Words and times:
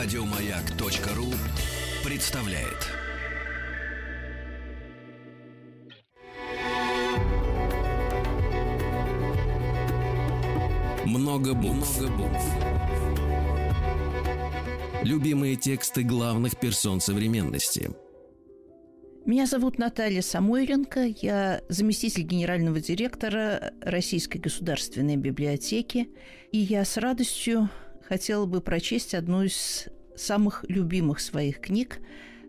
Радиомаяк.ру 0.00 1.26
представляет. 2.08 2.86
Много 11.04 11.52
букв. 11.52 12.00
Любимые 15.02 15.56
тексты 15.56 16.04
главных 16.04 16.60
персон 16.60 17.00
современности. 17.00 17.90
Меня 19.26 19.46
зовут 19.46 19.78
Наталья 19.78 20.22
Самойленко, 20.22 21.06
я 21.20 21.60
заместитель 21.68 22.22
генерального 22.22 22.80
директора 22.80 23.72
Российской 23.82 24.38
государственной 24.38 25.16
библиотеки, 25.16 26.08
и 26.52 26.58
я 26.58 26.84
с 26.84 26.96
радостью 26.98 27.68
хотела 28.08 28.46
бы 28.46 28.62
прочесть 28.62 29.14
одну 29.14 29.42
из 29.42 29.88
самых 30.18 30.64
любимых 30.68 31.20
своих 31.20 31.60
книг, 31.60 32.00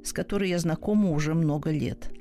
с 0.04 0.14
которой 0.14 0.50
я 0.50 0.60
знакома 0.60 1.12
уже 1.12 1.34
много 1.34 1.72
лет. 1.72 2.12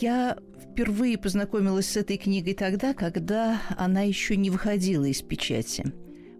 Я 0.00 0.38
впервые 0.60 1.18
познакомилась 1.18 1.90
с 1.90 1.96
этой 1.96 2.16
книгой 2.16 2.54
тогда, 2.54 2.94
когда 2.94 3.60
она 3.76 4.02
еще 4.02 4.36
не 4.36 4.50
выходила 4.50 5.04
из 5.04 5.22
печати. 5.22 5.92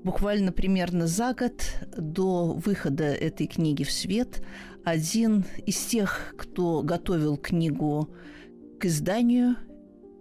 Буквально 0.04 0.52
примерно 0.52 1.06
за 1.06 1.34
год 1.34 1.62
до 1.96 2.52
выхода 2.54 3.04
этой 3.04 3.46
книги 3.46 3.82
в 3.82 3.90
свет 3.90 4.42
один 4.84 5.44
из 5.66 5.76
тех, 5.76 6.34
кто 6.36 6.82
готовил 6.82 7.36
книгу 7.36 8.08
к 8.78 8.86
изданию, 8.86 9.56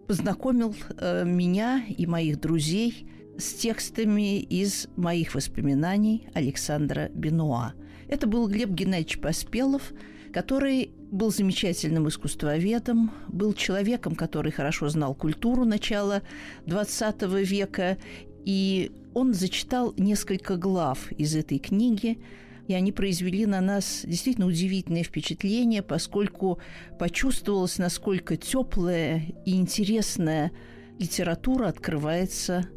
познакомил 0.08 0.75
э, 0.98 1.23
меня 1.25 1.84
и 1.88 2.05
моих 2.05 2.39
друзей 2.39 3.08
с 3.38 3.53
текстами 3.53 4.39
из 4.39 4.88
моих 4.95 5.36
воспоминаний 5.36 6.28
Александра 6.34 7.09
Бенуа. 7.14 7.73
Это 8.08 8.27
был 8.27 8.47
Глеб 8.47 8.69
Геннадьевич 8.69 9.19
Поспелов, 9.19 9.94
который 10.33 10.91
был 11.11 11.31
замечательным 11.31 12.08
искусствоведом, 12.08 13.11
был 13.27 13.53
человеком, 13.53 14.16
который 14.16 14.52
хорошо 14.52 14.89
знал 14.89 15.16
культуру 15.16 15.66
начала 15.66 16.22
XX 16.66 17.44
века, 17.44 17.97
и 18.45 18.91
он 19.14 19.33
зачитал 19.33 19.94
несколько 19.97 20.58
глав 20.58 21.11
из 21.14 21.36
этой 21.36 21.59
книги, 21.59 22.19
и 22.67 22.73
они 22.73 22.91
произвели 22.91 23.45
на 23.45 23.61
нас 23.61 24.02
действительно 24.05 24.47
удивительное 24.47 25.03
впечатление, 25.03 25.81
поскольку 25.81 26.59
почувствовалось, 26.99 27.77
насколько 27.77 28.36
теплая 28.36 29.23
и 29.45 29.55
интересная 29.55 30.52
литература 30.99 31.67
открывается 31.67 32.67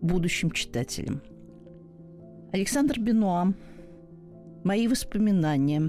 будущим 0.00 0.50
читателям. 0.50 1.22
Александр 2.52 2.98
Бенуа. 2.98 3.54
Мои 4.64 4.88
воспоминания. 4.88 5.88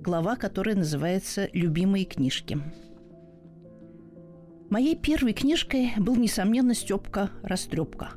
Глава, 0.00 0.36
которая 0.36 0.74
называется 0.74 1.48
«Любимые 1.52 2.04
книжки». 2.04 2.58
Моей 4.70 4.96
первой 4.96 5.32
книжкой 5.32 5.92
был, 5.98 6.16
несомненно, 6.16 6.74
Степка 6.74 7.30
Растрепка 7.42 8.10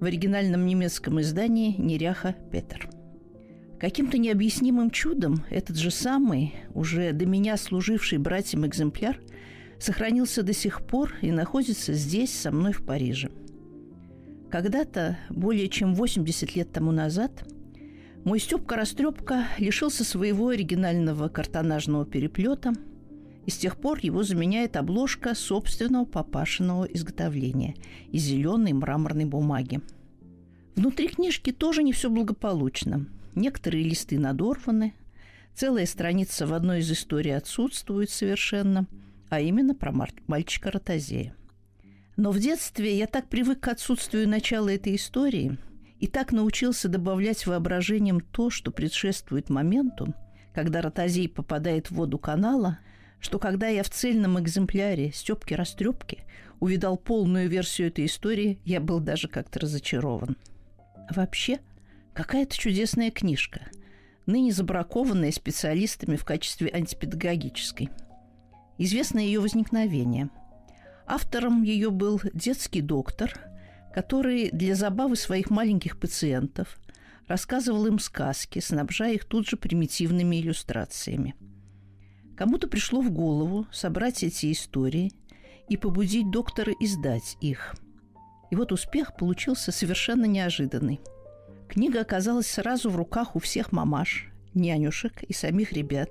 в 0.00 0.04
оригинальном 0.04 0.66
немецком 0.66 1.20
издании 1.20 1.76
«Неряха 1.76 2.34
Петер». 2.50 2.88
Каким-то 3.78 4.18
необъяснимым 4.18 4.90
чудом 4.90 5.44
этот 5.50 5.76
же 5.76 5.90
самый, 5.90 6.54
уже 6.74 7.12
до 7.12 7.26
меня 7.26 7.56
служивший 7.56 8.18
братьям 8.18 8.66
экземпляр, 8.66 9.20
сохранился 9.78 10.42
до 10.42 10.52
сих 10.52 10.86
пор 10.86 11.14
и 11.20 11.30
находится 11.30 11.92
здесь, 11.92 12.32
со 12.32 12.50
мной 12.50 12.72
в 12.72 12.84
Париже– 12.84 13.30
когда-то, 14.52 15.16
более 15.30 15.66
чем 15.66 15.94
80 15.94 16.54
лет 16.56 16.70
тому 16.72 16.92
назад, 16.92 17.32
мой 18.24 18.38
Степка-растрепка 18.38 19.48
лишился 19.58 20.04
своего 20.04 20.48
оригинального 20.48 21.28
картонажного 21.28 22.06
переплета, 22.06 22.72
и 23.46 23.50
с 23.50 23.56
тех 23.56 23.76
пор 23.76 23.98
его 24.00 24.22
заменяет 24.22 24.76
обложка 24.76 25.34
собственного 25.34 26.04
папашиного 26.04 26.84
изготовления 26.84 27.74
из 28.12 28.22
зеленой 28.22 28.72
мраморной 28.72 29.24
бумаги. 29.24 29.80
Внутри 30.76 31.08
книжки 31.08 31.50
тоже 31.50 31.82
не 31.82 31.92
все 31.92 32.08
благополучно. 32.08 33.06
Некоторые 33.34 33.82
листы 33.82 34.20
надорваны, 34.20 34.94
целая 35.54 35.86
страница 35.86 36.46
в 36.46 36.54
одной 36.54 36.78
из 36.78 36.92
историй 36.92 37.36
отсутствует 37.36 38.10
совершенно, 38.10 38.86
а 39.30 39.40
именно 39.40 39.74
про 39.74 39.92
мальчика 40.28 40.70
Ротозея. 40.70 41.34
Но 42.16 42.30
в 42.30 42.38
детстве 42.38 42.96
я 42.96 43.08
так 43.08 43.28
привык 43.28 43.58
к 43.60 43.68
отсутствию 43.68 44.28
начала 44.28 44.68
этой 44.68 44.94
истории 44.94 45.58
и 46.02 46.08
так 46.08 46.32
научился 46.32 46.88
добавлять 46.88 47.46
воображением 47.46 48.20
то, 48.20 48.50
что 48.50 48.72
предшествует 48.72 49.48
моменту, 49.48 50.12
когда 50.52 50.82
ротозей 50.82 51.28
попадает 51.28 51.86
в 51.86 51.94
воду 51.94 52.18
канала, 52.18 52.80
что 53.20 53.38
когда 53.38 53.68
я 53.68 53.84
в 53.84 53.88
цельном 53.88 54.38
экземпляре 54.40 55.12
Степки-растрепки 55.12 56.24
увидал 56.58 56.96
полную 56.96 57.48
версию 57.48 57.86
этой 57.86 58.06
истории, 58.06 58.58
я 58.64 58.80
был 58.80 58.98
даже 58.98 59.28
как-то 59.28 59.60
разочарован. 59.60 60.36
А 61.08 61.14
вообще, 61.14 61.60
какая-то 62.14 62.58
чудесная 62.58 63.12
книжка, 63.12 63.60
ныне 64.26 64.50
забракованная 64.52 65.30
специалистами 65.30 66.16
в 66.16 66.24
качестве 66.24 66.68
антипедагогической. 66.68 67.90
Известно 68.76 69.20
ее 69.20 69.38
возникновение– 69.38 70.30
Автором 71.06 71.62
ее 71.62 71.90
был 71.90 72.20
детский 72.32 72.80
доктор, 72.80 73.34
который 73.92 74.50
для 74.50 74.74
забавы 74.74 75.16
своих 75.16 75.50
маленьких 75.50 75.98
пациентов 75.98 76.78
рассказывал 77.28 77.86
им 77.86 77.98
сказки, 77.98 78.58
снабжая 78.58 79.14
их 79.14 79.24
тут 79.24 79.46
же 79.46 79.56
примитивными 79.56 80.40
иллюстрациями. 80.40 81.34
Кому-то 82.36 82.66
пришло 82.68 83.00
в 83.02 83.10
голову 83.10 83.66
собрать 83.70 84.22
эти 84.24 84.50
истории 84.50 85.12
и 85.68 85.76
побудить 85.76 86.30
доктора 86.30 86.72
издать 86.80 87.36
их. 87.40 87.74
И 88.50 88.56
вот 88.56 88.72
успех 88.72 89.16
получился 89.16 89.72
совершенно 89.72 90.24
неожиданный. 90.24 91.00
Книга 91.68 92.00
оказалась 92.00 92.48
сразу 92.48 92.90
в 92.90 92.96
руках 92.96 93.36
у 93.36 93.38
всех 93.38 93.72
мамаш, 93.72 94.30
нянюшек 94.54 95.22
и 95.22 95.32
самих 95.32 95.72
ребят. 95.72 96.10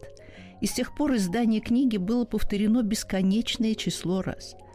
И 0.62 0.68
с 0.68 0.74
тех 0.74 0.96
пор 0.96 1.16
издание 1.16 1.62
книги 1.62 1.98
было 1.98 2.26
повторено 2.26 2.84
бесконечное 2.84 3.76
число 3.76 4.22
раз– 4.22 4.56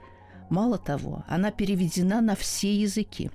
Мало 0.49 0.79
того, 0.79 1.25
она 1.27 1.51
переведена 1.51 2.21
на 2.21 2.37
все 2.37 2.75
языки. 2.75 3.31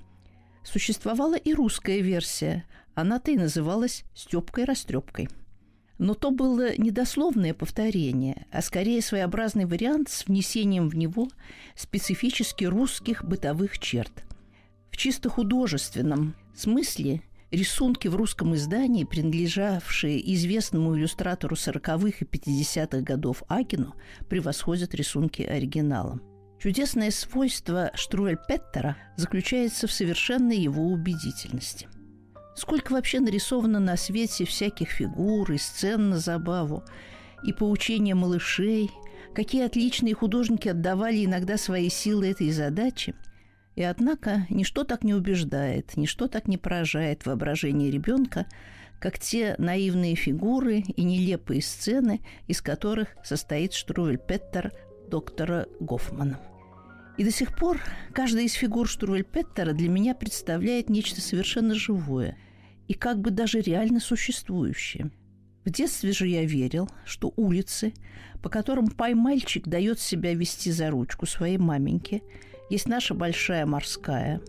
Существовала 0.62 1.34
и 1.34 1.52
русская 1.52 2.00
версия. 2.00 2.64
Она-то 2.94 3.30
и 3.30 3.36
называлась 3.36 4.04
«Степкой-растрепкой». 4.14 5.28
Но 5.98 6.14
то 6.14 6.30
было 6.30 6.76
недословное 6.76 7.54
повторение, 7.54 8.46
а 8.50 8.62
скорее 8.62 9.02
своеобразный 9.02 9.66
вариант 9.66 10.08
с 10.08 10.26
внесением 10.26 10.88
в 10.88 10.96
него 10.96 11.28
специфически 11.76 12.64
русских 12.64 13.24
бытовых 13.24 13.78
черт. 13.78 14.12
В 14.90 14.96
чисто 14.96 15.28
художественном 15.28 16.34
смысле 16.56 17.22
рисунки 17.50 18.08
в 18.08 18.16
русском 18.16 18.54
издании, 18.54 19.04
принадлежавшие 19.04 20.34
известному 20.34 20.96
иллюстратору 20.96 21.54
40-х 21.54 22.16
и 22.20 22.24
50-х 22.24 23.00
годов 23.02 23.42
Агину, 23.48 23.94
превосходят 24.28 24.94
рисунки 24.94 25.42
оригинала– 25.42 26.20
Чудесное 26.62 27.10
свойство 27.10 27.90
Штруэль-Петтера 27.94 28.96
заключается 29.16 29.88
в 29.88 29.92
совершенной 29.92 30.58
его 30.58 30.84
убедительности. 30.84 31.88
Сколько 32.54 32.92
вообще 32.92 33.18
нарисовано 33.18 33.80
на 33.80 33.96
свете 33.96 34.44
всяких 34.44 34.90
фигур 34.90 35.50
и 35.50 35.58
сцен 35.58 36.10
на 36.10 36.18
забаву, 36.18 36.84
и 37.42 37.52
поучения 37.52 38.14
малышей, 38.14 38.92
какие 39.34 39.64
отличные 39.64 40.14
художники 40.14 40.68
отдавали 40.68 41.24
иногда 41.24 41.56
свои 41.56 41.88
силы 41.88 42.28
этой 42.28 42.52
задаче– 42.52 43.14
и 43.74 43.82
однако 43.82 44.46
ничто 44.50 44.84
так 44.84 45.02
не 45.02 45.14
убеждает, 45.14 45.96
ничто 45.96 46.28
так 46.28 46.46
не 46.46 46.58
поражает 46.58 47.24
воображение 47.24 47.90
ребенка, 47.90 48.44
как 49.00 49.18
те 49.18 49.54
наивные 49.56 50.14
фигуры 50.14 50.80
и 50.80 51.02
нелепые 51.02 51.62
сцены, 51.62 52.20
из 52.48 52.60
которых 52.60 53.08
состоит 53.24 53.72
Штрувель 53.72 54.18
Петтер 54.18 54.74
доктора 55.08 55.68
Гофмана. 55.80 56.51
И 57.16 57.24
до 57.24 57.30
сих 57.30 57.54
пор 57.54 57.78
каждая 58.12 58.44
из 58.44 58.52
фигур 58.52 58.88
Штурвельпеттера 58.88 59.72
для 59.72 59.88
меня 59.88 60.14
представляет 60.14 60.88
нечто 60.88 61.20
совершенно 61.20 61.74
живое 61.74 62.36
и 62.88 62.94
как 62.94 63.20
бы 63.20 63.30
даже 63.30 63.60
реально 63.60 64.00
существующее. 64.00 65.10
В 65.64 65.70
детстве 65.70 66.12
же 66.12 66.26
я 66.26 66.44
верил, 66.44 66.88
что 67.04 67.32
улицы, 67.36 67.94
по 68.42 68.48
которым 68.48 68.88
пай-мальчик 68.88 69.68
дает 69.68 70.00
себя 70.00 70.34
вести 70.34 70.72
за 70.72 70.90
ручку 70.90 71.26
своей 71.26 71.58
маменьке, 71.58 72.22
есть 72.68 72.88
наша 72.88 73.14
большая 73.14 73.66
морская, 73.66 74.40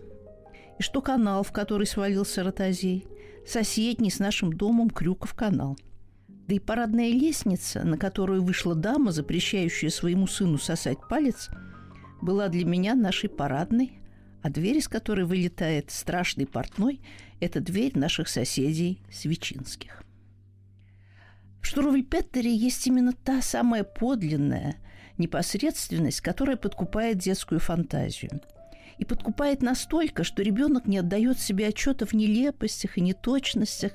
и 0.78 0.82
что 0.82 1.00
канал, 1.00 1.44
в 1.44 1.52
который 1.52 1.86
свалился 1.86 2.42
ротозей, 2.42 3.06
соседний 3.46 4.10
с 4.10 4.18
нашим 4.18 4.52
домом 4.52 4.90
Крюков 4.90 5.34
канал. 5.34 5.78
Да 6.26 6.54
и 6.54 6.58
парадная 6.58 7.10
лестница, 7.10 7.84
на 7.84 7.96
которую 7.96 8.42
вышла 8.42 8.74
дама, 8.74 9.12
запрещающая 9.12 9.90
своему 9.90 10.26
сыну 10.26 10.58
сосать 10.58 10.98
палец– 11.08 11.50
была 12.24 12.48
для 12.48 12.64
меня 12.64 12.94
нашей 12.94 13.28
парадной, 13.28 13.92
а 14.42 14.50
дверь, 14.50 14.78
из 14.78 14.88
которой 14.88 15.24
вылетает 15.24 15.90
страшный 15.90 16.46
портной, 16.46 17.00
это 17.40 17.60
дверь 17.60 17.96
наших 17.96 18.28
соседей 18.28 19.02
Свечинских. 19.12 20.02
В 21.60 21.66
Штурвель-Петтере 21.66 22.54
есть 22.54 22.86
именно 22.86 23.12
та 23.12 23.40
самая 23.40 23.84
подлинная 23.84 24.76
непосредственность, 25.16 26.20
которая 26.20 26.56
подкупает 26.56 27.18
детскую 27.18 27.60
фантазию. 27.60 28.40
И 28.98 29.04
подкупает 29.04 29.62
настолько, 29.62 30.24
что 30.24 30.42
ребенок 30.42 30.86
не 30.86 30.98
отдает 30.98 31.40
себе 31.40 31.68
отчета 31.68 32.06
в 32.06 32.12
нелепостях 32.12 32.96
и 32.96 33.00
неточностях, 33.00 33.92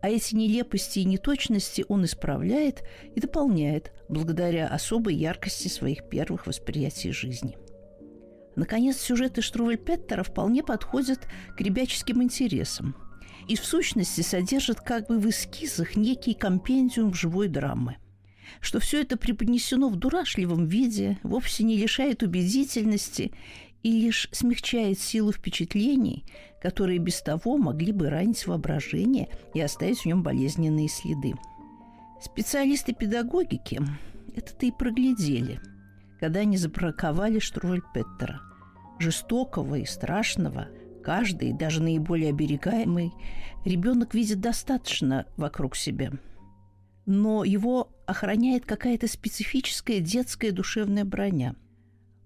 а 0.00 0.10
эти 0.10 0.34
нелепости 0.34 0.98
и 0.98 1.04
неточности 1.04 1.84
он 1.88 2.04
исправляет 2.04 2.82
и 3.14 3.20
дополняет 3.20 3.92
благодаря 4.08 4.66
особой 4.66 5.14
яркости 5.14 5.68
своих 5.68 6.08
первых 6.08 6.46
восприятий 6.46 7.12
жизни. 7.12 7.56
Наконец, 8.56 8.98
сюжеты 8.98 9.40
Штрувель-Петтера 9.40 10.22
вполне 10.22 10.62
подходят 10.62 11.26
к 11.56 11.60
ребяческим 11.60 12.22
интересам 12.22 12.94
и 13.48 13.56
в 13.56 13.64
сущности 13.64 14.20
содержат 14.20 14.80
как 14.80 15.08
бы 15.08 15.18
в 15.18 15.28
эскизах 15.28 15.96
некий 15.96 16.34
компендиум 16.34 17.14
живой 17.14 17.48
драмы. 17.48 17.96
Что 18.60 18.78
все 18.78 19.00
это 19.00 19.16
преподнесено 19.16 19.88
в 19.88 19.96
дурашливом 19.96 20.66
виде, 20.66 21.18
вовсе 21.22 21.64
не 21.64 21.76
лишает 21.76 22.22
убедительности 22.22 23.32
и 23.82 23.90
лишь 23.90 24.28
смягчает 24.30 25.00
силу 25.00 25.32
впечатлений, 25.32 26.24
которые 26.60 26.98
без 26.98 27.20
того 27.22 27.56
могли 27.56 27.90
бы 27.92 28.10
ранить 28.10 28.46
воображение 28.46 29.28
и 29.54 29.60
оставить 29.60 30.00
в 30.00 30.06
нем 30.06 30.22
болезненные 30.22 30.88
следы. 30.88 31.34
Специалисты 32.20 32.92
педагогики 32.92 33.80
это-то 34.36 34.66
и 34.66 34.70
проглядели– 34.70 35.60
когда 36.22 36.38
они 36.38 36.56
забраковали 36.56 37.40
Штрувель-Петтера. 37.40 38.42
Жестокого 39.00 39.74
и 39.74 39.84
страшного, 39.84 40.68
каждый, 41.02 41.52
даже 41.52 41.82
наиболее 41.82 42.30
оберегаемый, 42.30 43.12
ребенок 43.64 44.14
видит 44.14 44.40
достаточно 44.40 45.26
вокруг 45.36 45.74
себя. 45.74 46.12
Но 47.06 47.42
его 47.42 47.88
охраняет 48.06 48.66
какая-то 48.66 49.08
специфическая 49.08 49.98
детская 49.98 50.52
душевная 50.52 51.04
броня. 51.04 51.56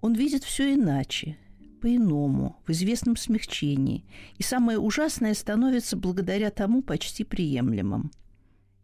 Он 0.02 0.12
видит 0.12 0.44
все 0.44 0.74
иначе, 0.74 1.38
по-иному, 1.80 2.60
в 2.66 2.72
известном 2.72 3.16
смягчении, 3.16 4.04
и 4.36 4.42
самое 4.42 4.78
ужасное 4.78 5.32
становится 5.32 5.96
благодаря 5.96 6.50
тому 6.50 6.82
почти 6.82 7.24
приемлемым. 7.24 8.10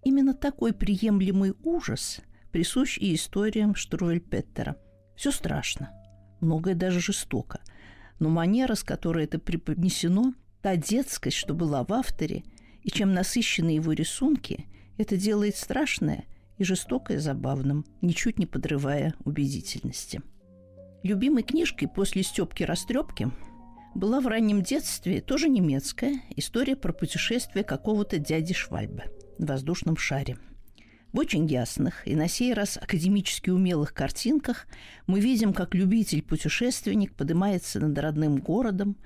Именно 0.04 0.32
такой 0.32 0.72
приемлемый 0.72 1.52
ужас 1.62 2.22
присущ 2.50 2.96
и 2.96 3.14
историям 3.14 3.74
Штруэль-Петтера– 3.74 4.76
все 5.22 5.30
страшно, 5.30 5.92
многое 6.40 6.74
даже 6.74 6.98
жестоко. 6.98 7.60
Но 8.18 8.28
манера, 8.28 8.74
с 8.74 8.82
которой 8.82 9.26
это 9.26 9.38
преподнесено, 9.38 10.34
та 10.62 10.74
детскость, 10.74 11.36
что 11.36 11.54
была 11.54 11.84
в 11.84 11.92
авторе, 11.92 12.42
и 12.82 12.90
чем 12.90 13.14
насыщены 13.14 13.70
его 13.70 13.92
рисунки, 13.92 14.66
это 14.98 15.16
делает 15.16 15.54
страшное 15.54 16.24
и 16.58 16.64
жестокое 16.64 17.20
забавным, 17.20 17.86
ничуть 18.00 18.40
не 18.40 18.46
подрывая 18.46 19.14
убедительности. 19.24 20.22
Любимой 21.04 21.44
книжкой 21.44 21.86
после 21.86 22.24
Степки 22.24 22.64
Растрепки 22.64 23.30
была 23.94 24.20
в 24.20 24.26
раннем 24.26 24.60
детстве 24.60 25.20
тоже 25.20 25.48
немецкая 25.48 26.20
история 26.34 26.74
про 26.74 26.92
путешествие 26.92 27.62
какого-то 27.62 28.18
дяди 28.18 28.54
Швальба 28.54 29.04
в 29.38 29.46
воздушном 29.46 29.96
шаре– 29.96 30.36
в 31.12 31.18
очень 31.18 31.46
ясных 31.46 32.06
и 32.08 32.16
на 32.16 32.26
сей 32.26 32.54
раз 32.54 32.78
академически 32.78 33.50
умелых 33.50 33.92
картинках 33.92 34.66
мы 35.06 35.20
видим, 35.20 35.52
как 35.52 35.74
любитель-путешественник 35.74 37.14
поднимается 37.14 37.80
над 37.80 37.98
родным 37.98 38.38
городом 38.38 38.96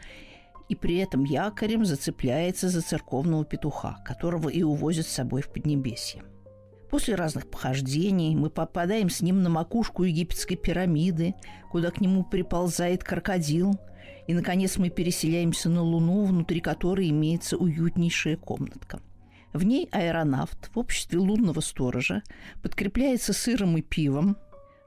и 0.68 0.76
при 0.76 0.98
этом 0.98 1.24
якорем 1.24 1.84
зацепляется 1.84 2.68
за 2.68 2.80
церковного 2.80 3.44
петуха, 3.44 3.98
которого 4.04 4.48
и 4.48 4.62
увозят 4.62 5.06
с 5.06 5.12
собой 5.12 5.42
в 5.42 5.48
Поднебесье. 5.48 6.22
После 6.90 7.16
разных 7.16 7.50
похождений 7.50 8.36
мы 8.36 8.50
попадаем 8.50 9.10
с 9.10 9.20
ним 9.20 9.42
на 9.42 9.50
макушку 9.50 10.04
египетской 10.04 10.54
пирамиды, 10.54 11.34
куда 11.70 11.90
к 11.90 12.00
нему 12.00 12.24
приползает 12.24 13.02
крокодил, 13.02 13.78
и, 14.28 14.34
наконец, 14.34 14.76
мы 14.76 14.90
переселяемся 14.90 15.68
на 15.68 15.82
Луну, 15.82 16.24
внутри 16.24 16.60
которой 16.60 17.10
имеется 17.10 17.56
уютнейшая 17.56 18.36
комнатка– 18.36 19.00
в 19.56 19.64
ней 19.64 19.88
аэронавт 19.92 20.70
в 20.74 20.78
обществе 20.78 21.18
лунного 21.18 21.60
сторожа 21.60 22.22
подкрепляется 22.62 23.32
сыром 23.32 23.76
и 23.76 23.82
пивом, 23.82 24.36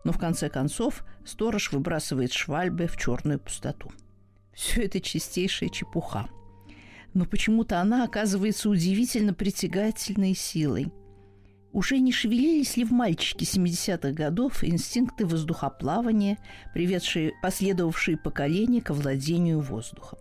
но 0.03 0.11
в 0.11 0.17
конце 0.17 0.49
концов 0.49 1.03
сторож 1.25 1.71
выбрасывает 1.71 2.33
швальбы 2.33 2.87
в 2.87 2.97
черную 2.97 3.39
пустоту. 3.39 3.91
Все 4.53 4.83
это 4.83 4.99
чистейшая 4.99 5.69
чепуха. 5.69 6.27
Но 7.13 7.25
почему-то 7.25 7.79
она 7.79 8.03
оказывается 8.03 8.69
удивительно 8.69 9.33
притягательной 9.33 10.35
силой. 10.35 10.91
Уже 11.71 11.99
не 11.99 12.11
шевелились 12.11 12.77
ли 12.77 12.83
в 12.83 12.91
мальчике 12.91 13.45
70-х 13.45 14.11
годов 14.11 14.63
инстинкты 14.63 15.25
воздухоплавания, 15.25 16.37
приведшие 16.73 17.33
последовавшие 17.41 18.17
поколения 18.17 18.81
к 18.81 18.89
владению 18.89 19.61
воздухом? 19.61 20.19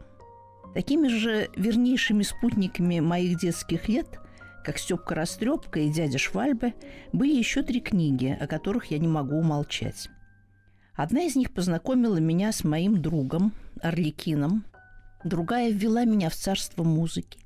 Такими 0.75 1.09
же 1.09 1.49
вернейшими 1.57 2.23
спутниками 2.23 3.01
моих 3.01 3.41
детских 3.41 3.89
лет– 3.89 4.07
как 4.69 4.77
Степка 4.77 5.15
Растрепка 5.15 5.81
и 5.81 5.89
дядя 5.89 6.19
Швальбе, 6.19 6.75
были 7.15 7.35
еще 7.35 7.63
три 7.63 7.81
книги, 7.81 8.37
о 8.39 8.47
которых 8.47 8.91
я 8.91 8.99
не 8.99 9.09
могу 9.09 9.37
умолчать. 9.37 10.11
Одна 10.95 11.23
из 11.23 11.37
них 11.37 11.55
познакомила 11.55 12.19
меня 12.19 12.53
с 12.53 12.65
моим 12.65 13.01
другом 13.01 13.55
Орликином, 13.81 14.67
другая 15.25 15.71
ввела 15.71 16.05
меня 16.05 16.29
в 16.29 16.35
царство 16.35 16.85
музыки. 16.85 17.41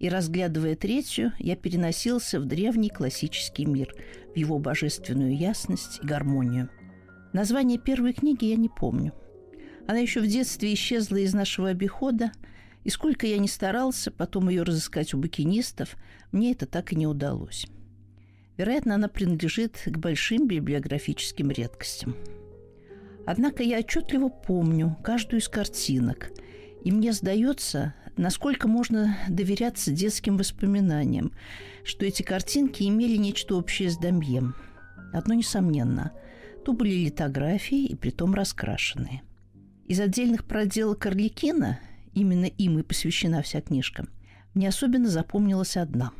И, 0.00 0.10
разглядывая 0.10 0.76
третью, 0.76 1.32
я 1.38 1.56
переносился 1.56 2.38
в 2.38 2.44
древний 2.44 2.90
классический 2.90 3.64
мир, 3.64 3.94
в 4.34 4.36
его 4.36 4.58
божественную 4.58 5.34
ясность 5.34 6.00
и 6.02 6.06
гармонию. 6.06 6.68
Название 7.32 7.78
первой 7.78 8.12
книги 8.12 8.44
я 8.44 8.56
не 8.56 8.68
помню. 8.68 9.14
Она 9.88 10.00
еще 10.00 10.20
в 10.20 10.26
детстве 10.26 10.74
исчезла 10.74 11.16
из 11.16 11.32
нашего 11.32 11.70
обихода, 11.70 12.32
и 12.84 12.90
сколько 12.90 13.26
я 13.26 13.38
ни 13.38 13.46
старался 13.46 14.10
потом 14.10 14.48
ее 14.48 14.62
разыскать 14.62 15.14
у 15.14 15.18
букинистов, 15.18 15.96
мне 16.32 16.52
это 16.52 16.66
так 16.66 16.92
и 16.92 16.96
не 16.96 17.06
удалось. 17.06 17.66
Вероятно, 18.56 18.94
она 18.94 19.08
принадлежит 19.08 19.80
к 19.86 19.96
большим 19.96 20.46
библиографическим 20.46 21.50
редкостям. 21.50 22.16
Однако 23.26 23.62
я 23.62 23.78
отчетливо 23.78 24.28
помню 24.28 24.96
каждую 25.02 25.40
из 25.40 25.48
картинок, 25.48 26.30
и 26.84 26.90
мне 26.90 27.12
сдается, 27.12 27.94
насколько 28.16 28.68
можно 28.68 29.16
доверяться 29.28 29.92
детским 29.92 30.36
воспоминаниям, 30.36 31.32
что 31.84 32.06
эти 32.06 32.22
картинки 32.22 32.82
имели 32.82 33.16
нечто 33.16 33.56
общее 33.56 33.90
с 33.90 33.96
Дамьем. 33.96 34.54
Одно 35.12 35.34
несомненно, 35.34 36.12
то 36.64 36.72
были 36.72 37.04
литографии 37.04 37.84
и 37.84 37.94
притом 37.94 38.34
раскрашенные. 38.34 39.22
Из 39.86 39.98
отдельных 40.00 40.44
проделок 40.44 41.06
Орликина 41.06 41.80
именно 42.14 42.46
им 42.46 42.78
и 42.78 42.82
посвящена 42.82 43.42
вся 43.42 43.60
книжка, 43.60 44.06
мне 44.54 44.68
особенно 44.68 45.08
запомнилась 45.08 45.76
одна 45.76 46.12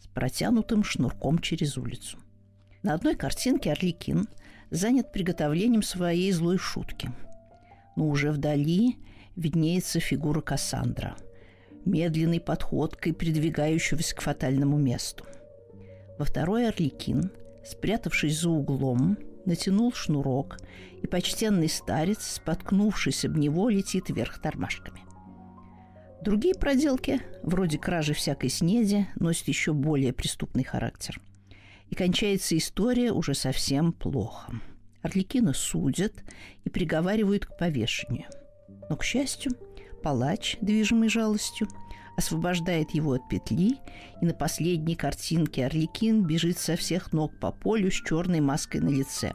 с 0.00 0.06
протянутым 0.06 0.84
шнурком 0.84 1.38
через 1.38 1.76
улицу. 1.76 2.18
На 2.82 2.94
одной 2.94 3.14
картинке 3.14 3.72
Орликин 3.72 4.28
занят 4.70 5.12
приготовлением 5.12 5.82
своей 5.82 6.32
злой 6.32 6.58
шутки. 6.58 7.10
Но 7.96 8.08
уже 8.08 8.32
вдали 8.32 8.96
виднеется 9.36 10.00
фигура 10.00 10.40
Кассандра, 10.40 11.16
медленной 11.84 12.40
подходкой, 12.40 13.12
придвигающегося 13.12 14.16
к 14.16 14.22
фатальному 14.22 14.78
месту. 14.78 15.24
Во 16.18 16.24
второй 16.24 16.68
Орликин, 16.68 17.30
спрятавшись 17.64 18.40
за 18.40 18.50
углом, 18.50 19.18
натянул 19.44 19.92
шнурок, 19.92 20.58
и 21.02 21.06
почтенный 21.06 21.68
старец, 21.68 22.22
споткнувшись 22.22 23.24
об 23.24 23.36
него, 23.36 23.68
летит 23.68 24.08
вверх 24.08 24.40
тормашками. 24.40 25.02
Другие 26.22 26.54
проделки, 26.54 27.20
вроде 27.42 27.78
кражи 27.78 28.14
всякой 28.14 28.48
снеди, 28.48 29.08
носят 29.16 29.48
еще 29.48 29.72
более 29.72 30.12
преступный 30.12 30.62
характер. 30.62 31.20
И 31.88 31.96
кончается 31.96 32.56
история 32.56 33.10
уже 33.10 33.34
совсем 33.34 33.92
плохо. 33.92 34.52
Орликина 35.02 35.52
судят 35.52 36.14
и 36.62 36.70
приговаривают 36.70 37.46
к 37.46 37.58
повешению. 37.58 38.28
Но, 38.88 38.96
к 38.96 39.02
счастью, 39.02 39.50
палач, 40.04 40.56
движимый 40.60 41.08
жалостью, 41.08 41.66
освобождает 42.16 42.92
его 42.92 43.14
от 43.14 43.28
петли, 43.28 43.78
и 44.20 44.24
на 44.24 44.32
последней 44.32 44.94
картинке 44.94 45.66
Орликин 45.66 46.24
бежит 46.24 46.56
со 46.56 46.76
всех 46.76 47.12
ног 47.12 47.36
по 47.40 47.50
полю 47.50 47.90
с 47.90 47.94
черной 47.94 48.40
маской 48.40 48.80
на 48.80 48.90
лице, 48.90 49.32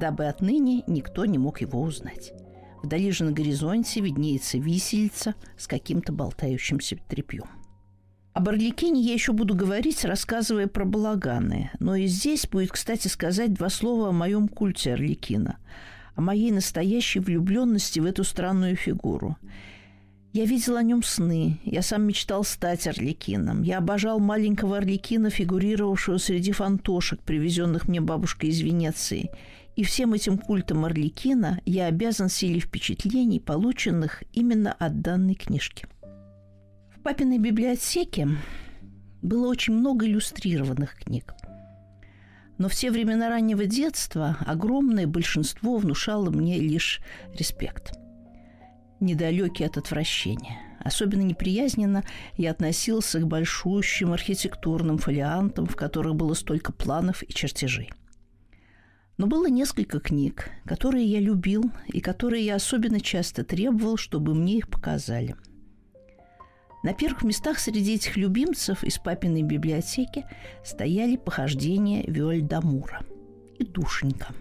дабы 0.00 0.24
отныне 0.24 0.82
никто 0.86 1.26
не 1.26 1.36
мог 1.36 1.60
его 1.60 1.82
узнать. 1.82 2.32
Вдали 2.86 3.10
же 3.10 3.24
на 3.24 3.32
горизонте 3.32 4.00
виднеется 4.00 4.58
висельца 4.58 5.34
с 5.58 5.66
каким-то 5.66 6.12
болтающимся 6.12 6.96
тряпьем. 7.08 7.48
Об 8.32 8.48
Орликине 8.48 9.00
я 9.00 9.12
еще 9.12 9.32
буду 9.32 9.56
говорить, 9.56 10.04
рассказывая 10.04 10.68
про 10.68 10.84
балаганы. 10.84 11.72
Но 11.80 11.96
и 11.96 12.06
здесь 12.06 12.46
будет, 12.46 12.70
кстати, 12.70 13.08
сказать 13.08 13.52
два 13.54 13.70
слова 13.70 14.10
о 14.10 14.12
моем 14.12 14.46
культе 14.46 14.92
Орликина, 14.92 15.56
о 16.14 16.20
моей 16.20 16.52
настоящей 16.52 17.18
влюбленности 17.18 17.98
в 17.98 18.04
эту 18.04 18.22
странную 18.22 18.76
фигуру. 18.76 19.36
Я 20.32 20.44
видел 20.44 20.76
о 20.76 20.82
нем 20.84 21.02
сны, 21.02 21.58
я 21.64 21.82
сам 21.82 22.04
мечтал 22.04 22.44
стать 22.44 22.86
Орликином. 22.86 23.62
Я 23.62 23.78
обожал 23.78 24.20
маленького 24.20 24.76
Орликина, 24.76 25.30
фигурировавшего 25.30 26.18
среди 26.18 26.52
фантошек, 26.52 27.20
привезенных 27.20 27.88
мне 27.88 28.00
бабушкой 28.00 28.50
из 28.50 28.60
Венеции. 28.60 29.32
И 29.76 29.84
всем 29.84 30.14
этим 30.14 30.38
культом 30.38 30.86
Орликина 30.86 31.60
я 31.66 31.86
обязан 31.86 32.30
силе 32.30 32.60
впечатлений, 32.60 33.40
полученных 33.40 34.24
именно 34.32 34.72
от 34.72 35.02
данной 35.02 35.34
книжки. 35.34 35.86
В 36.96 37.02
папиной 37.02 37.38
библиотеке 37.38 38.26
было 39.20 39.48
очень 39.48 39.74
много 39.74 40.06
иллюстрированных 40.06 40.96
книг. 40.96 41.34
Но 42.56 42.70
в 42.70 42.74
те 42.74 42.90
времена 42.90 43.28
раннего 43.28 43.66
детства 43.66 44.38
огромное 44.46 45.06
большинство 45.06 45.76
внушало 45.76 46.30
мне 46.30 46.58
лишь 46.58 47.02
респект– 47.38 47.92
недалекий 49.00 49.66
от 49.66 49.76
отвращения. 49.76 50.58
Особенно 50.80 51.22
неприязненно 51.22 52.02
я 52.38 52.52
относился 52.52 53.18
к 53.20 53.26
большущим 53.26 54.12
архитектурным 54.12 54.96
фолиантам, 54.96 55.66
в 55.66 55.76
которых 55.76 56.14
было 56.14 56.32
столько 56.32 56.72
планов 56.72 57.22
и 57.22 57.32
чертежей. 57.34 57.90
Но 59.18 59.26
было 59.26 59.48
несколько 59.48 59.98
книг, 59.98 60.50
которые 60.64 61.06
я 61.06 61.20
любил 61.20 61.70
и 61.86 62.00
которые 62.00 62.44
я 62.44 62.56
особенно 62.56 63.00
часто 63.00 63.44
требовал, 63.44 63.96
чтобы 63.96 64.34
мне 64.34 64.58
их 64.58 64.68
показали. 64.68 65.36
На 66.82 66.92
первых 66.92 67.22
местах 67.22 67.58
среди 67.58 67.94
этих 67.94 68.16
любимцев 68.16 68.84
из 68.84 68.98
папиной 68.98 69.42
библиотеки 69.42 70.26
стояли 70.64 71.16
похождения 71.16 72.04
Виоль 72.06 72.42
Дамура 72.42 73.02
и 73.58 73.64
Душенька. 73.64 74.34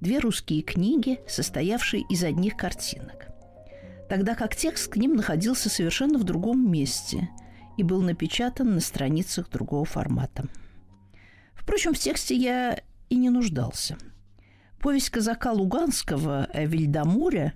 Две 0.00 0.18
русские 0.18 0.62
книги, 0.62 1.20
состоявшие 1.28 2.02
из 2.10 2.24
одних 2.24 2.56
картинок 2.56 3.32
тогда 4.12 4.34
как 4.34 4.54
текст 4.54 4.92
к 4.92 4.96
ним 4.96 5.16
находился 5.16 5.70
совершенно 5.70 6.18
в 6.18 6.24
другом 6.24 6.70
месте 6.70 7.30
и 7.78 7.82
был 7.82 8.02
напечатан 8.02 8.74
на 8.74 8.80
страницах 8.80 9.48
другого 9.48 9.86
формата. 9.86 10.44
Впрочем, 11.54 11.94
в 11.94 11.98
тексте 11.98 12.36
я 12.36 12.78
и 13.12 13.16
не 13.16 13.30
нуждался. 13.30 13.96
Повесть 14.80 15.10
казака 15.10 15.52
Луганского 15.52 16.44
о 16.44 16.64
Вильдамуре 16.64 17.52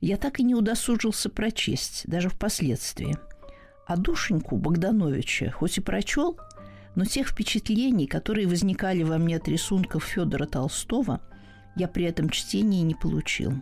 я 0.00 0.16
так 0.16 0.40
и 0.40 0.42
не 0.42 0.54
удосужился 0.54 1.28
прочесть, 1.28 2.04
даже 2.06 2.28
впоследствии. 2.28 3.16
А 3.86 3.96
душеньку 3.96 4.56
Богдановича 4.56 5.50
хоть 5.50 5.78
и 5.78 5.80
прочел, 5.80 6.38
но 6.94 7.04
тех 7.04 7.28
впечатлений, 7.28 8.06
которые 8.06 8.48
возникали 8.48 9.02
во 9.02 9.18
мне 9.18 9.36
от 9.36 9.46
рисунков 9.48 10.04
Федора 10.04 10.46
Толстого, 10.46 11.20
я 11.76 11.88
при 11.88 12.04
этом 12.04 12.30
чтении 12.30 12.80
не 12.82 12.94
получил. 12.94 13.52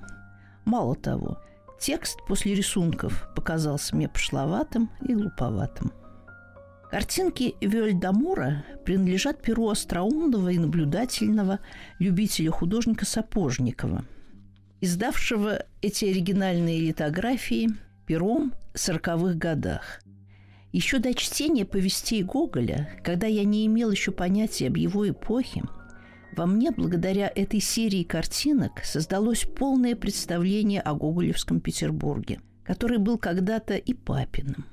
Мало 0.65 0.95
того– 0.95 1.39
Текст 1.85 2.25
после 2.27 2.55
рисунков 2.55 3.29
показался 3.35 3.95
мне 3.95 4.09
пошловатым 4.09 4.91
и 5.03 5.15
глуповатым. 5.15 5.93
Картинки 6.95 7.57
Виоль-Дамура 7.61 8.65
принадлежат 8.85 9.43
перу 9.43 9.69
остроумного 9.69 10.51
и 10.51 10.59
наблюдательного 10.59 11.59
любителя 11.99 12.53
художника 12.53 13.05
Сапожникова, 13.05 14.05
издавшего 14.81 15.65
эти 15.83 16.05
оригинальные 16.05 16.79
литографии 16.79 17.71
пером 18.07 18.55
в 18.75 18.79
сороковых 18.79 19.37
годах. 19.37 20.03
Еще 20.71 21.01
до 21.01 21.13
чтения 21.15 21.65
повестей 21.65 22.23
Гоголя, 22.23 22.89
когда 23.03 23.27
я 23.27 23.43
не 23.43 23.67
имел 23.67 23.91
еще 23.91 24.13
понятия 24.13 24.69
об 24.69 24.77
его 24.77 25.09
эпохе, 25.09 25.65
во 26.37 26.47
мне, 26.47 26.71
благодаря 26.71 27.29
этой 27.35 27.59
серии 27.59 28.05
картинок, 28.05 28.85
создалось 28.85 29.43
полное 29.43 29.97
представление 29.97 30.81
о 30.81 30.95
Гоголевском 30.95 31.59
Петербурге, 31.59 32.39
который 32.63 32.99
был 32.99 33.19
когда-то 33.19 33.75
и 33.75 33.95
папиным, 33.95 34.67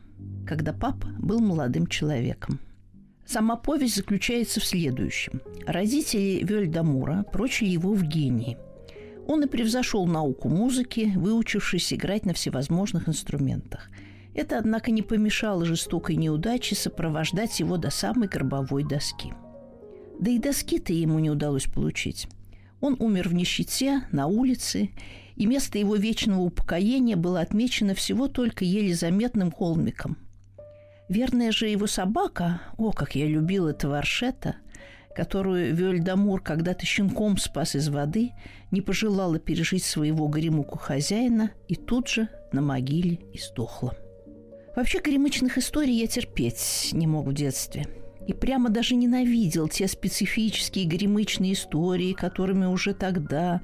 когда 0.47 0.73
папа 0.73 1.07
был 1.19 1.39
молодым 1.39 1.87
человеком. 1.87 2.59
Сама 3.25 3.55
повесть 3.55 3.95
заключается 3.95 4.59
в 4.59 4.65
следующем. 4.65 5.41
Родители 5.65 6.43
Вельдамура 6.43 7.25
прочили 7.31 7.69
его 7.69 7.93
в 7.93 8.03
гении. 8.03 8.57
Он 9.27 9.43
и 9.43 9.47
превзошел 9.47 10.05
науку 10.05 10.49
музыки, 10.49 11.13
выучившись 11.15 11.93
играть 11.93 12.25
на 12.25 12.33
всевозможных 12.33 13.07
инструментах. 13.07 13.89
Это, 14.33 14.57
однако, 14.57 14.91
не 14.91 15.01
помешало 15.01 15.65
жестокой 15.65 16.15
неудаче 16.15 16.75
сопровождать 16.75 17.59
его 17.59 17.77
до 17.77 17.89
самой 17.89 18.27
гробовой 18.27 18.83
доски– 18.83 19.33
да 20.21 20.29
и 20.29 20.37
доски-то 20.37 20.93
ему 20.93 21.19
не 21.19 21.31
удалось 21.31 21.65
получить. 21.65 22.27
Он 22.79 22.95
умер 22.99 23.29
в 23.29 23.33
нищете, 23.33 24.03
на 24.11 24.27
улице, 24.27 24.91
и 25.35 25.45
место 25.45 25.77
его 25.77 25.95
вечного 25.95 26.41
упокоения 26.41 27.15
было 27.15 27.39
отмечено 27.39 27.93
всего 27.93 28.27
только 28.27 28.65
еле 28.65 28.93
заметным 28.93 29.51
холмиком. 29.51 30.17
Верная 31.09 31.51
же 31.51 31.67
его 31.67 31.87
собака, 31.87 32.61
о, 32.77 32.91
как 32.91 33.15
я 33.15 33.27
любил 33.27 33.67
этого 33.67 33.97
аршета, 33.97 34.55
которую 35.15 35.75
Вельдамур 35.75 36.41
когда-то 36.41 36.85
щенком 36.85 37.37
спас 37.37 37.75
из 37.75 37.89
воды, 37.89 38.31
не 38.71 38.81
пожелала 38.81 39.37
пережить 39.37 39.83
своего 39.83 40.27
гремуку 40.27 40.77
хозяина 40.77 41.51
и 41.67 41.75
тут 41.75 42.07
же 42.07 42.29
на 42.53 42.61
могиле 42.61 43.19
и 43.33 43.37
сдохла. 43.37 43.93
Вообще 44.75 45.01
горемычных 45.01 45.57
историй 45.57 45.99
я 45.99 46.07
терпеть 46.07 46.91
не 46.93 47.07
мог 47.07 47.27
в 47.27 47.33
детстве– 47.33 47.87
и 48.27 48.33
прямо 48.33 48.69
даже 48.69 48.95
ненавидел 48.95 49.67
те 49.67 49.87
специфические 49.87 50.85
гремычные 50.85 51.53
истории, 51.53 52.13
которыми 52.13 52.65
уже 52.65 52.93
тогда 52.93 53.61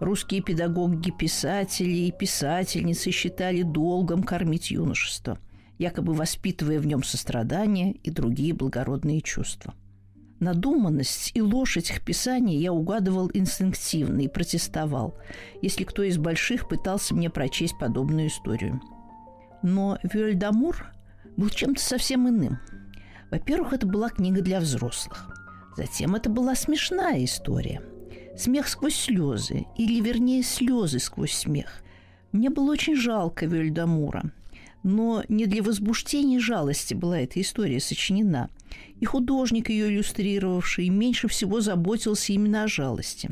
русские 0.00 0.42
педагоги-писатели 0.42 2.06
и 2.06 2.12
писательницы 2.12 3.10
считали 3.10 3.62
долгом 3.62 4.22
кормить 4.22 4.70
юношество, 4.70 5.38
якобы 5.78 6.14
воспитывая 6.14 6.80
в 6.80 6.86
нем 6.86 7.02
сострадание 7.02 7.92
и 7.92 8.10
другие 8.10 8.54
благородные 8.54 9.20
чувства. 9.20 9.74
Надуманность 10.40 11.32
и 11.34 11.42
ложь 11.42 11.76
этих 11.76 12.04
писаний 12.04 12.58
я 12.58 12.72
угадывал 12.72 13.28
инстинктивно 13.34 14.20
и 14.20 14.28
протестовал, 14.28 15.18
если 15.62 15.82
кто 15.82 16.04
из 16.04 16.16
больших 16.16 16.68
пытался 16.68 17.14
мне 17.14 17.28
прочесть 17.28 17.76
подобную 17.78 18.28
историю. 18.28 18.80
Но 19.62 19.98
Вюэльдамур 20.04 20.92
был 21.36 21.48
чем-то 21.48 21.82
совсем 21.82 22.28
иным– 22.28 22.58
во-первых, 23.30 23.72
это 23.72 23.86
была 23.86 24.08
книга 24.10 24.40
для 24.42 24.60
взрослых. 24.60 25.28
Затем 25.76 26.14
это 26.14 26.30
была 26.30 26.54
смешная 26.54 27.24
история. 27.24 27.82
Смех 28.36 28.68
сквозь 28.68 28.94
слезы, 28.94 29.66
или 29.76 30.00
вернее 30.00 30.42
слезы 30.42 30.98
сквозь 30.98 31.32
смех. 31.32 31.82
Мне 32.32 32.50
было 32.50 32.72
очень 32.72 32.96
жалко 32.96 33.46
Вельдамура, 33.46 34.32
но 34.82 35.24
не 35.28 35.46
для 35.46 35.62
возбуждения 35.62 36.38
жалости 36.38 36.94
была 36.94 37.20
эта 37.20 37.40
история 37.40 37.80
сочинена. 37.80 38.48
И 39.00 39.04
художник, 39.04 39.70
ее 39.70 39.88
иллюстрировавший, 39.88 40.88
меньше 40.88 41.28
всего 41.28 41.60
заботился 41.60 42.32
именно 42.32 42.64
о 42.64 42.68
жалости. 42.68 43.30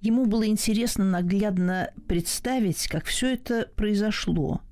Ему 0.00 0.26
было 0.26 0.46
интересно 0.46 1.04
наглядно 1.04 1.90
представить, 2.08 2.88
как 2.88 3.06
все 3.06 3.34
это 3.34 3.68
произошло– 3.76 4.60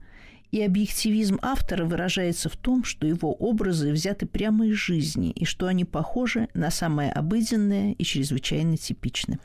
и 0.50 0.62
объективизм 0.62 1.38
автора 1.42 1.84
выражается 1.84 2.48
в 2.48 2.56
том, 2.56 2.84
что 2.84 3.06
его 3.06 3.32
образы 3.32 3.92
взяты 3.92 4.26
прямо 4.26 4.66
из 4.66 4.74
жизни 4.74 5.30
и 5.30 5.44
что 5.44 5.66
они 5.66 5.84
похожи 5.84 6.48
на 6.54 6.70
самое 6.70 7.12
обыденное 7.12 7.92
и 7.92 8.04
чрезвычайно 8.04 8.76
типичны. 8.76 9.38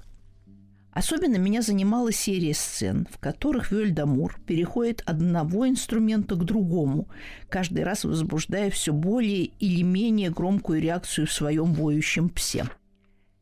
Особенно 0.95 1.35
меня 1.35 1.61
занимала 1.61 2.13
серия 2.13 2.53
сцен, 2.53 3.05
в 3.11 3.19
которых 3.19 3.69
Вюэльдамур 3.69 4.39
переходит 4.47 5.03
одного 5.05 5.67
инструмента 5.67 6.35
к 6.35 6.45
другому, 6.45 7.09
каждый 7.49 7.83
раз 7.83 8.05
возбуждая 8.05 8.71
все 8.71 8.93
более 8.93 9.43
или 9.43 9.81
менее 9.81 10.29
громкую 10.29 10.81
реакцию 10.81 11.27
в 11.27 11.33
своем 11.33 11.73
воющем 11.73 12.29
псе. 12.29 12.65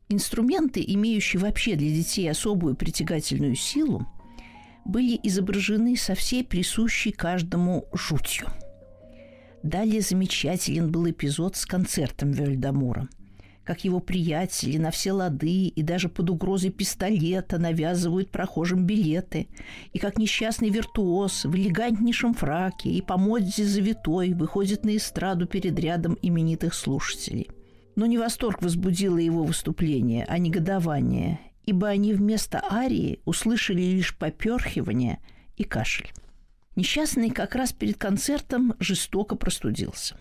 Инструменты, 0.09 0.83
имеющие 0.85 1.39
вообще 1.39 1.75
для 1.75 1.89
детей 1.89 2.27
особую 2.29 2.75
притягательную 2.75 3.55
силу, 3.55 4.07
были 4.85 5.19
изображены 5.23 5.95
со 5.97 6.15
всей 6.15 6.43
присущей 6.43 7.11
каждому 7.11 7.85
жутью. 7.93 8.47
Далее 9.63 10.01
замечателен 10.01 10.91
был 10.91 11.09
эпизод 11.09 11.55
с 11.55 11.65
концертом 11.65 12.31
Вельдамура, 12.31 13.07
как 13.63 13.85
его 13.85 14.01
приятели 14.01 14.77
на 14.77 14.91
все 14.91 15.13
лады 15.13 15.67
и 15.67 15.81
даже 15.81 16.09
под 16.09 16.29
угрозой 16.29 16.69
пистолета 16.69 17.57
навязывают 17.57 18.29
прохожим 18.29 18.85
билеты, 18.85 19.47
и 19.93 19.99
как 19.99 20.17
несчастный 20.17 20.69
виртуоз 20.69 21.45
в 21.45 21.55
элегантнейшем 21.55 22.33
фраке 22.33 22.89
и 22.89 23.01
по 23.01 23.17
моде 23.17 23.63
завитой 23.63 24.33
выходит 24.33 24.83
на 24.83 24.97
эстраду 24.97 25.47
перед 25.47 25.79
рядом 25.79 26.17
именитых 26.21 26.73
слушателей. 26.73 27.49
Но 27.95 28.05
не 28.05 28.17
восторг 28.17 28.61
возбудило 28.61 29.17
его 29.17 29.43
выступление, 29.43 30.25
а 30.27 30.39
негодование, 30.39 31.39
ибо 31.65 31.87
они 31.87 32.13
вместо 32.13 32.63
арии 32.71 33.19
услышали 33.25 33.81
лишь 33.81 34.15
поперхивание 34.15 35.19
и 35.57 35.63
кашель. 35.63 36.11
Несчастный 36.75 37.29
как 37.29 37.55
раз 37.55 37.71
перед 37.71 37.97
концертом 37.97 38.73
жестоко 38.79 39.35
простудился. 39.35 40.17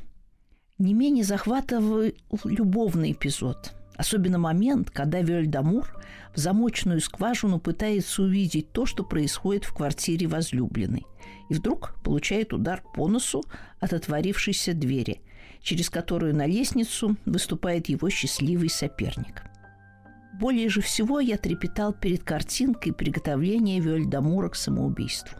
Не 0.78 0.94
менее 0.94 1.24
захватывал 1.24 2.12
любовный 2.44 3.12
эпизод, 3.12 3.72
Особенно 3.96 4.38
момент, 4.38 4.90
когда 4.90 5.20
Вельдамур 5.20 5.86
в 6.34 6.38
замочную 6.38 7.00
скважину 7.00 7.60
пытается 7.60 8.22
увидеть 8.22 8.72
то, 8.72 8.86
что 8.86 9.04
происходит 9.04 9.64
в 9.64 9.74
квартире 9.74 10.26
возлюбленной. 10.26 11.06
И 11.48 11.54
вдруг 11.54 11.94
получает 12.02 12.52
удар 12.52 12.82
по 12.94 13.06
носу 13.08 13.44
от 13.80 13.92
отворившейся 13.92 14.72
двери, 14.72 15.20
через 15.60 15.90
которую 15.90 16.34
на 16.34 16.46
лестницу 16.46 17.16
выступает 17.26 17.88
его 17.88 18.08
счастливый 18.08 18.70
соперник. 18.70 19.44
Более 20.32 20.68
же 20.68 20.80
всего 20.80 21.20
я 21.20 21.36
трепетал 21.36 21.92
перед 21.92 22.24
картинкой 22.24 22.92
приготовления 22.92 23.80
Вельдамура 23.80 24.48
к 24.48 24.56
самоубийству. 24.56 25.38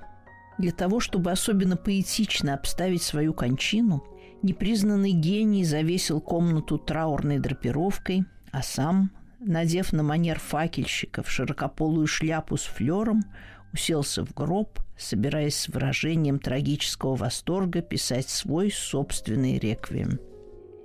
Для 0.59 0.71
того, 0.71 1.01
чтобы 1.01 1.31
особенно 1.31 1.77
поэтично 1.77 2.55
обставить 2.55 3.03
свою 3.03 3.33
кончину, 3.33 4.05
непризнанный 4.43 5.13
гений 5.13 5.65
завесил 5.65 6.21
комнату 6.21 6.79
траурной 6.79 7.39
драпировкой, 7.39 8.25
а 8.51 8.63
сам, 8.63 9.11
надев 9.41 9.93
на 9.93 10.03
манер 10.03 10.39
факельщиков 10.39 11.31
широкополую 11.31 12.07
шляпу 12.07 12.59
с 12.59 12.65
флером, 12.65 13.25
уселся 13.73 14.25
в 14.27 14.35
гроб, 14.35 14.79
собираясь 14.99 15.57
с 15.57 15.69
выражением 15.69 16.39
трагического 16.39 17.17
восторга 17.17 17.81
писать 17.81 18.29
свой 18.29 18.71
собственный 18.71 19.59
реквием. 19.59 20.21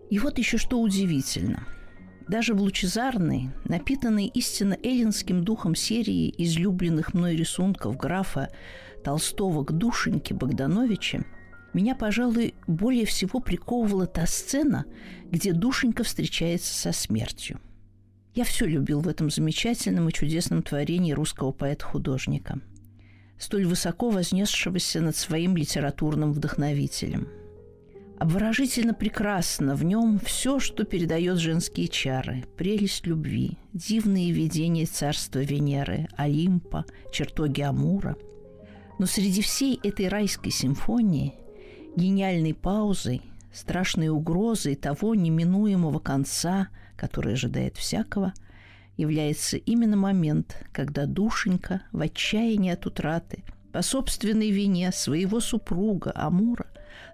И 0.09 0.19
вот 0.19 0.37
еще 0.37 0.57
что 0.57 0.79
удивительно. 0.79 1.67
Даже 2.27 2.53
в 2.53 2.61
лучезарной, 2.61 3.51
напитанной 3.63 4.25
истинно 4.25 4.77
эллинским 4.83 5.43
духом 5.43 5.75
серии 5.75 6.33
излюбленных 6.37 7.13
мной 7.13 7.35
рисунков 7.35 7.95
графа 7.95 8.49
Толстого 9.03 9.63
к 9.63 9.71
душеньке 9.71 10.33
Богдановича 10.33 11.23
меня, 11.73 11.95
пожалуй, 11.95 12.55
более 12.65 13.05
всего 13.05 13.39
приковывала 13.39 14.07
та 14.07 14.25
сцена, 14.25 14.85
где 15.25 15.53
душенька 15.53 16.03
встречается 16.03 16.73
со 16.73 16.91
смертью. 16.91 17.59
Я 18.33 18.43
все 18.45 18.65
любил 18.65 19.01
в 19.01 19.07
этом 19.07 19.29
замечательном 19.29 20.09
и 20.09 20.13
чудесном 20.13 20.63
творении 20.63 21.13
русского 21.13 21.51
поэта-художника, 21.51 22.59
столь 23.37 23.65
высоко 23.65 24.09
вознесшегося 24.09 25.01
над 25.01 25.15
своим 25.15 25.55
литературным 25.55 26.33
вдохновителем. 26.33 27.27
Обворожительно 28.19 28.95
прекрасно 28.95 29.75
в 29.75 29.83
нем 29.83 30.19
все, 30.19 30.59
что 30.59 30.85
передает 30.85 31.37
женские 31.37 31.87
чары, 31.87 32.45
прелесть 32.57 33.05
любви, 33.05 33.59
дивные 33.73 34.31
видения 34.31 34.87
царства 34.87 35.39
Венеры, 35.39 36.07
Олимпа, 36.17 36.85
чертоги 37.11 37.61
Амура. 37.61 38.17
Но 38.97 39.05
среди 39.05 39.43
всей 39.43 39.79
этой 39.83 40.07
райской 40.07 40.49
симфонии– 40.49 41.35
гениальной 41.95 42.55
паузой, 42.55 43.21
страшной 43.53 44.09
угрозой 44.09 44.75
того 44.75 45.13
неминуемого 45.13 45.99
конца, 45.99 46.69
который 46.95 47.33
ожидает 47.33 47.77
всякого, 47.77 48.33
является 48.97 49.57
именно 49.57 49.95
момент, 49.95 50.65
когда 50.71 51.05
душенька 51.05 51.83
в 51.91 52.01
отчаянии 52.01 52.71
от 52.71 52.85
утраты 52.87 53.43
по 53.71 53.83
собственной 53.83 54.49
вине 54.49 54.91
своего 54.91 55.39
супруга 55.39 56.11
Амура 56.15 56.65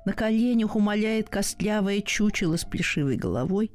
на 0.05 0.13
коленях 0.13 0.75
умоляет 0.75 1.29
костлявое 1.29 2.01
чучело 2.01 2.57
с 2.57 2.63
плешивой 2.63 3.17
головой, 3.17 3.71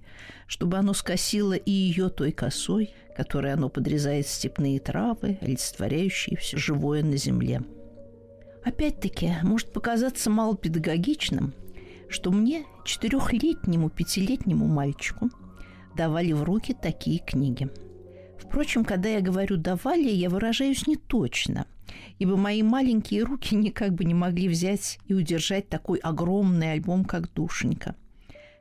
чтобы 0.46 0.76
оно 0.76 0.92
скосило 0.94 1.54
и 1.54 1.70
ее 1.70 2.08
той 2.08 2.32
косой, 2.32 2.94
которой 3.16 3.52
оно 3.52 3.68
подрезает 3.68 4.26
степные 4.26 4.80
травы, 4.80 5.38
олицетворяющие 5.40 6.36
все 6.36 6.56
живое 6.56 7.02
на 7.02 7.16
земле– 7.16 7.62
Опять-таки, 8.68 9.32
может 9.42 9.72
показаться 9.72 10.28
малопедагогичным, 10.28 11.54
что 12.10 12.30
мне, 12.30 12.64
четырехлетнему, 12.84 13.88
пятилетнему 13.88 14.66
мальчику, 14.66 15.30
давали 15.96 16.32
в 16.32 16.42
руки 16.42 16.74
такие 16.74 17.18
книги. 17.18 17.70
Впрочем, 18.38 18.84
когда 18.84 19.08
я 19.08 19.22
говорю 19.22 19.56
«давали», 19.56 20.10
я 20.10 20.28
выражаюсь 20.28 20.86
не 20.86 20.96
точно, 20.96 21.66
ибо 22.18 22.36
мои 22.36 22.62
маленькие 22.62 23.22
руки 23.22 23.54
никак 23.56 23.94
бы 23.94 24.04
не 24.04 24.14
могли 24.14 24.48
взять 24.48 24.98
и 25.06 25.14
удержать 25.14 25.68
такой 25.68 25.98
огромный 25.98 26.72
альбом, 26.72 27.04
как 27.04 27.32
«Душенька», 27.32 27.94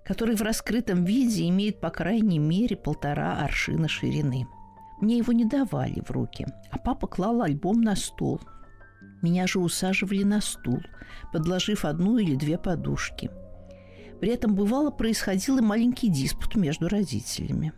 который 0.06 0.36
в 0.36 0.42
раскрытом 0.42 1.06
виде 1.06 1.48
имеет 1.50 1.80
по 1.80 1.90
крайней 1.90 2.40
мере 2.40 2.76
полтора 2.76 3.40
аршина 3.40 3.88
ширины. 3.88 4.48
Мне 5.00 5.18
его 5.18 5.32
не 5.34 5.46
давали 5.46 6.02
в 6.02 6.12
руки, 6.12 6.48
а 6.72 6.78
папа 6.78 7.08
клал 7.08 7.42
альбом 7.42 7.82
на 7.82 7.96
стол– 7.96 8.42
меня 9.22 9.48
же 9.48 9.60
усаживали 9.60 10.24
на 10.24 10.42
стул, 10.42 10.80
подложив 11.34 11.86
одну 11.86 12.18
или 12.18 12.36
две 12.36 12.58
подушки. 12.58 13.32
При 14.20 14.30
этом 14.30 14.56
бывало 14.56 14.92
происходил 14.92 15.58
и 15.58 15.62
маленький 15.62 16.10
диспут 16.10 16.56
между 16.56 16.88
родителями. 16.88 17.74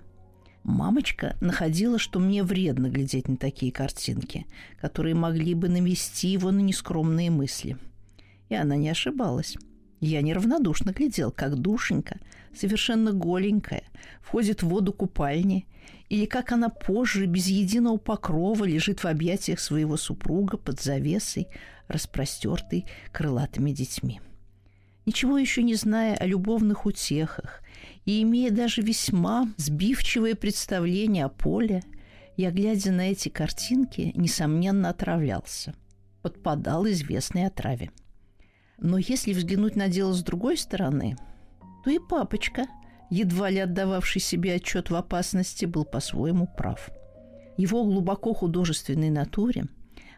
Мамочка 0.63 1.35
находила, 1.41 1.97
что 1.97 2.19
мне 2.19 2.43
вредно 2.43 2.89
глядеть 2.89 3.27
на 3.27 3.37
такие 3.37 3.71
картинки, 3.71 4.45
которые 4.79 5.15
могли 5.15 5.53
бы 5.53 5.69
навести 5.69 6.29
его 6.29 6.51
на 6.51 6.59
нескромные 6.59 7.29
мысли. 7.31 7.77
И 8.49 8.55
она 8.55 8.75
не 8.75 8.89
ошибалась. 8.89 9.55
Я 9.99 10.21
неравнодушно 10.21 10.91
глядел, 10.91 11.31
как 11.31 11.55
душенька, 11.55 12.19
совершенно 12.55 13.11
голенькая, 13.11 13.83
входит 14.21 14.63
в 14.63 14.67
воду 14.67 14.93
купальни 14.93 15.67
или 16.07 16.25
как 16.25 16.51
она 16.51 16.69
позже 16.69 17.25
без 17.25 17.47
единого 17.47 17.97
покрова 17.97 18.65
лежит 18.65 19.03
в 19.03 19.05
объятиях 19.05 19.59
своего 19.59 19.97
супруга 19.97 20.57
под 20.57 20.81
завесой, 20.81 21.47
распростертой 21.87 22.85
крылатыми 23.11 23.71
детьми. 23.71 24.21
Ничего 25.05 25.37
еще 25.37 25.63
не 25.63 25.75
зная 25.75 26.15
о 26.15 26.25
любовных 26.25 26.85
утехах 26.85 27.61
и 28.09 28.23
имея 28.23 28.49
даже 28.49 28.81
весьма 28.81 29.53
сбивчивое 29.57 30.33
представление 30.33 31.25
о 31.25 31.29
поле, 31.29 31.83
я, 32.37 32.49
глядя 32.49 32.91
на 32.91 33.11
эти 33.11 33.29
картинки, 33.29 34.13
несомненно 34.15 34.89
отравлялся. 34.89 35.75
Подпадал 36.23 36.87
известной 36.87 37.45
отраве. 37.45 37.91
Но 38.79 38.97
если 38.97 39.33
взглянуть 39.33 39.75
на 39.75 39.89
дело 39.89 40.13
с 40.13 40.23
другой 40.23 40.57
стороны, 40.57 41.17
то 41.83 41.91
и 41.91 41.99
папочка– 41.99 42.65
едва 43.09 43.49
ли 43.49 43.59
отдававший 43.59 44.21
себе 44.21 44.55
отчет 44.55 44.89
в 44.89 44.95
опасности, 44.95 45.65
был 45.65 45.85
по-своему 45.85 46.47
прав. 46.47 46.89
Его 47.57 47.83
глубоко 47.83 48.33
художественной 48.33 49.09
натуре 49.09 49.65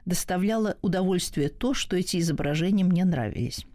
доставляло 0.05 0.77
удовольствие 0.81 1.49
то, 1.49 1.73
что 1.73 1.95
эти 1.95 2.19
изображения 2.19 2.83
мне 2.83 3.05
нравились. 3.05 3.65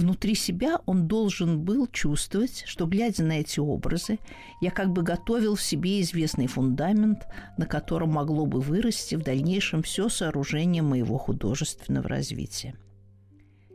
Внутри 0.00 0.34
себя 0.34 0.80
он 0.86 1.08
должен 1.08 1.60
был 1.60 1.86
чувствовать, 1.86 2.62
что, 2.64 2.86
глядя 2.86 3.22
на 3.22 3.40
эти 3.40 3.60
образы, 3.60 4.18
я 4.62 4.70
как 4.70 4.90
бы 4.92 5.02
готовил 5.02 5.56
в 5.56 5.62
себе 5.62 6.00
известный 6.00 6.46
фундамент, 6.46 7.26
на 7.58 7.66
котором 7.66 8.12
могло 8.12 8.46
бы 8.46 8.60
вырасти 8.60 9.14
в 9.14 9.22
дальнейшем 9.22 9.82
все 9.82 10.08
сооружение 10.08 10.82
моего 10.82 11.18
художественного 11.18 12.08
развития. 12.08 12.76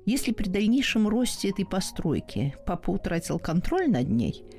Если 0.07 0.31
при 0.31 0.49
дальнейшем 0.49 1.07
росте 1.07 1.51
этой 1.51 1.63
постройки 1.63 2.55
папа 2.65 2.89
утратил 2.89 3.37
контроль 3.37 3.87
над 3.91 4.09
ней– 4.09 4.43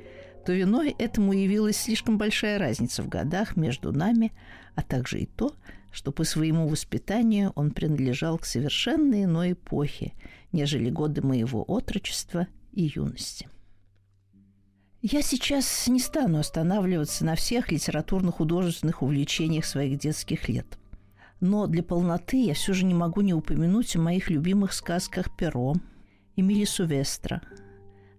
то 0.47 0.53
виной 0.53 0.95
этому 0.97 1.33
явилась 1.33 1.77
слишком 1.77 2.19
большая 2.19 2.61
разница 2.61 3.03
в 3.03 3.09
годах 3.09 3.57
между 3.57 3.93
нами, 3.93 4.33
а 4.77 4.83
также 4.83 5.19
и 5.19 5.27
то, 5.27 5.53
что 5.97 6.13
по 6.13 6.25
своему 6.25 6.69
воспитанию 6.69 7.53
он 7.55 7.71
принадлежал 7.71 8.37
к 8.37 8.45
совершенно 8.45 9.25
иной 9.25 9.53
эпохе, 9.53 10.13
нежели 10.53 10.91
годы 10.91 11.23
моего 11.23 11.65
отрочества 11.67 12.49
и 12.73 12.93
юности. 12.95 13.49
Я 15.01 15.23
сейчас 15.23 15.89
не 15.89 15.99
стану 15.99 16.39
останавливаться 16.39 17.25
на 17.25 17.35
всех 17.35 17.73
литературно-художественных 17.73 19.01
увлечениях 19.01 19.65
своих 19.65 19.99
детских 19.99 20.51
лет. 20.51 20.67
Но 21.41 21.67
для 21.67 21.83
полноты 21.83 22.45
я 22.45 22.53
все 22.53 22.75
же 22.75 22.85
не 22.85 22.93
могу 22.93 23.23
не 23.23 23.33
упомянуть 23.33 23.97
о 23.97 24.01
моих 24.01 24.29
любимых 24.29 24.75
сказках 24.75 25.35
Перо, 25.35 25.77
Эмили 26.37 26.67
Сувестра, 26.67 27.41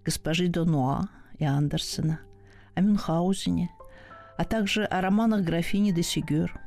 госпожи 0.04 0.48
Донуа, 0.48 1.10
и 1.38 1.46
Андерсена, 1.46 2.22
о 2.74 2.82
Мюнхгаузене, 2.82 3.70
а 4.36 4.46
также 4.46 4.84
о 4.84 5.00
романах 5.00 5.44
графини 5.44 5.92
де 5.92 6.02
Сигюр. 6.02 6.60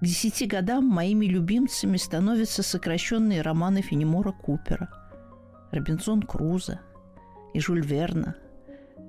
К 0.00 0.04
десяти 0.04 0.46
годам 0.46 0.84
моими 0.86 1.26
любимцами 1.26 1.96
становятся 1.96 2.62
сокращенные 2.62 3.40
романы 3.40 3.80
Фенемора 3.80 4.32
Купера, 4.32 4.90
Робинзон 5.72 6.22
Круза 6.22 6.80
и 7.54 7.60
Жюль 7.60 7.80
Верна, 7.80 8.36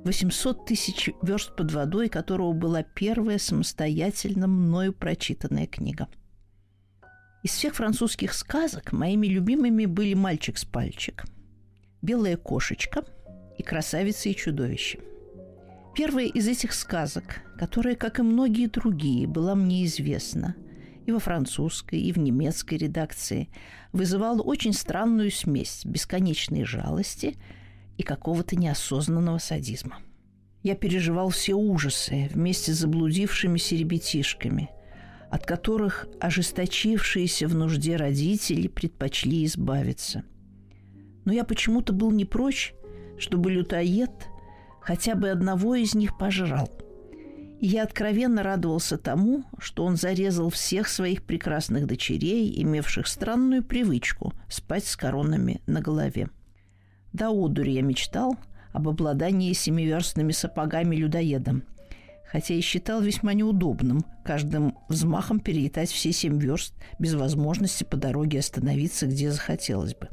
800 0.06 0.66
тысяч 0.66 1.10
верст 1.22 1.56
под 1.58 1.74
водой, 1.74 2.08
которого 2.08 2.54
была 2.54 2.84
первая 2.84 3.38
самостоятельно 3.38 4.48
мною 4.48 4.94
прочитанная 4.94 5.68
книга. 5.68 6.08
Из 7.44 7.52
всех 7.52 7.76
французских 7.76 8.34
сказок 8.34 8.94
моими 8.94 9.28
любимыми 9.28 9.86
были 9.86 10.14
«Мальчик 10.14 10.58
с 10.58 10.64
пальчик», 10.64 11.26
«Белая 12.02 12.38
кошечка», 12.38 13.04
и 13.58 13.64
красавица 13.64 14.30
и 14.30 14.36
чудовище. 14.36 15.00
Первая 15.96 16.28
из 16.28 16.48
этих 16.48 16.74
сказок, 16.74 17.42
которая, 17.58 17.96
как 17.96 18.20
и 18.20 18.22
многие 18.22 18.68
другие, 18.68 19.28
была 19.28 19.56
мне 19.56 19.86
известна 19.86 20.56
и 21.08 21.12
во 21.12 21.20
французской, 21.20 22.02
и 22.02 22.12
в 22.12 22.20
немецкой 22.20 22.76
редакции, 22.76 23.50
вызывала 23.94 24.42
очень 24.42 24.74
странную 24.74 25.32
смесь 25.32 25.84
бесконечной 25.86 26.66
жалости 26.66 27.38
и 27.98 28.04
какого-то 28.04 28.58
неосознанного 28.58 29.38
садизма. 29.38 30.00
Я 30.64 30.76
переживал 30.76 31.30
все 31.30 31.54
ужасы 31.54 32.30
вместе 32.34 32.74
с 32.74 32.80
заблудившимися 32.80 33.76
ребятишками, 33.76 34.70
от 35.32 35.46
которых 35.46 36.08
ожесточившиеся 36.20 37.48
в 37.48 37.56
нужде 37.56 37.96
родители 37.96 38.68
предпочли 38.68 39.46
избавиться. 39.46 40.24
Но 41.24 41.32
я 41.32 41.46
почему-то 41.46 41.94
был 41.94 42.12
не 42.12 42.26
прочь, 42.26 42.74
чтобы 43.18 43.52
лютоед 43.52 44.12
хотя 44.82 45.16
бы 45.16 45.30
одного 45.30 45.76
из 45.76 45.96
них 45.96 46.18
пожрал. 46.18 46.70
И 47.60 47.68
я 47.68 47.84
откровенно 47.84 48.44
радовался 48.44 48.98
тому, 48.98 49.44
что 49.58 49.84
он 49.84 49.98
зарезал 49.98 50.50
всех 50.50 50.88
своих 50.88 51.24
прекрасных 51.24 51.88
дочерей, 51.88 52.62
имевших 52.62 53.08
странную 53.08 53.64
привычку 53.64 54.34
спать 54.48 54.86
с 54.86 54.96
коронами 54.96 55.62
на 55.66 55.82
голове. 55.82 56.30
До 57.14 57.30
одури 57.30 57.72
я 57.72 57.82
мечтал 57.82 58.38
об 58.74 58.88
обладании 58.88 59.54
семиверстными 59.54 60.34
сапогами 60.34 60.96
людоедом, 60.96 61.64
хотя 62.32 62.54
и 62.54 62.62
считал 62.62 63.02
весьма 63.02 63.34
неудобным 63.34 64.06
каждым 64.24 64.78
взмахом 64.88 65.40
перелетать 65.40 65.90
все 65.90 66.12
семь 66.12 66.40
верст 66.40 66.76
без 67.00 67.16
возможности 67.16 67.84
по 67.84 67.98
дороге 67.98 68.40
остановиться, 68.40 69.08
где 69.08 69.32
захотелось 69.32 69.96
бы. 69.96 70.10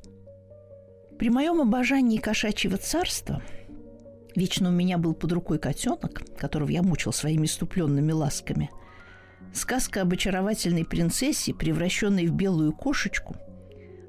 При 1.19 1.29
моем 1.29 1.61
обожании 1.61 2.19
кошачьего 2.19 2.79
царства 2.79 3.43
вечно 4.35 4.68
у 4.68 4.73
меня 4.73 4.99
был 4.99 5.14
под 5.14 5.33
рукой 5.33 5.59
котенок, 5.59 6.23
которого 6.37 6.68
я 6.70 6.83
мучил 6.83 7.12
своими 7.12 7.47
ступленными 7.47 8.12
ласками. 8.12 8.70
Сказка 9.53 10.03
об 10.03 10.12
очаровательной 10.12 10.85
принцессе, 10.85 11.55
превращенной 11.55 12.27
в 12.27 12.35
белую 12.35 12.73
кошечку, 12.73 13.37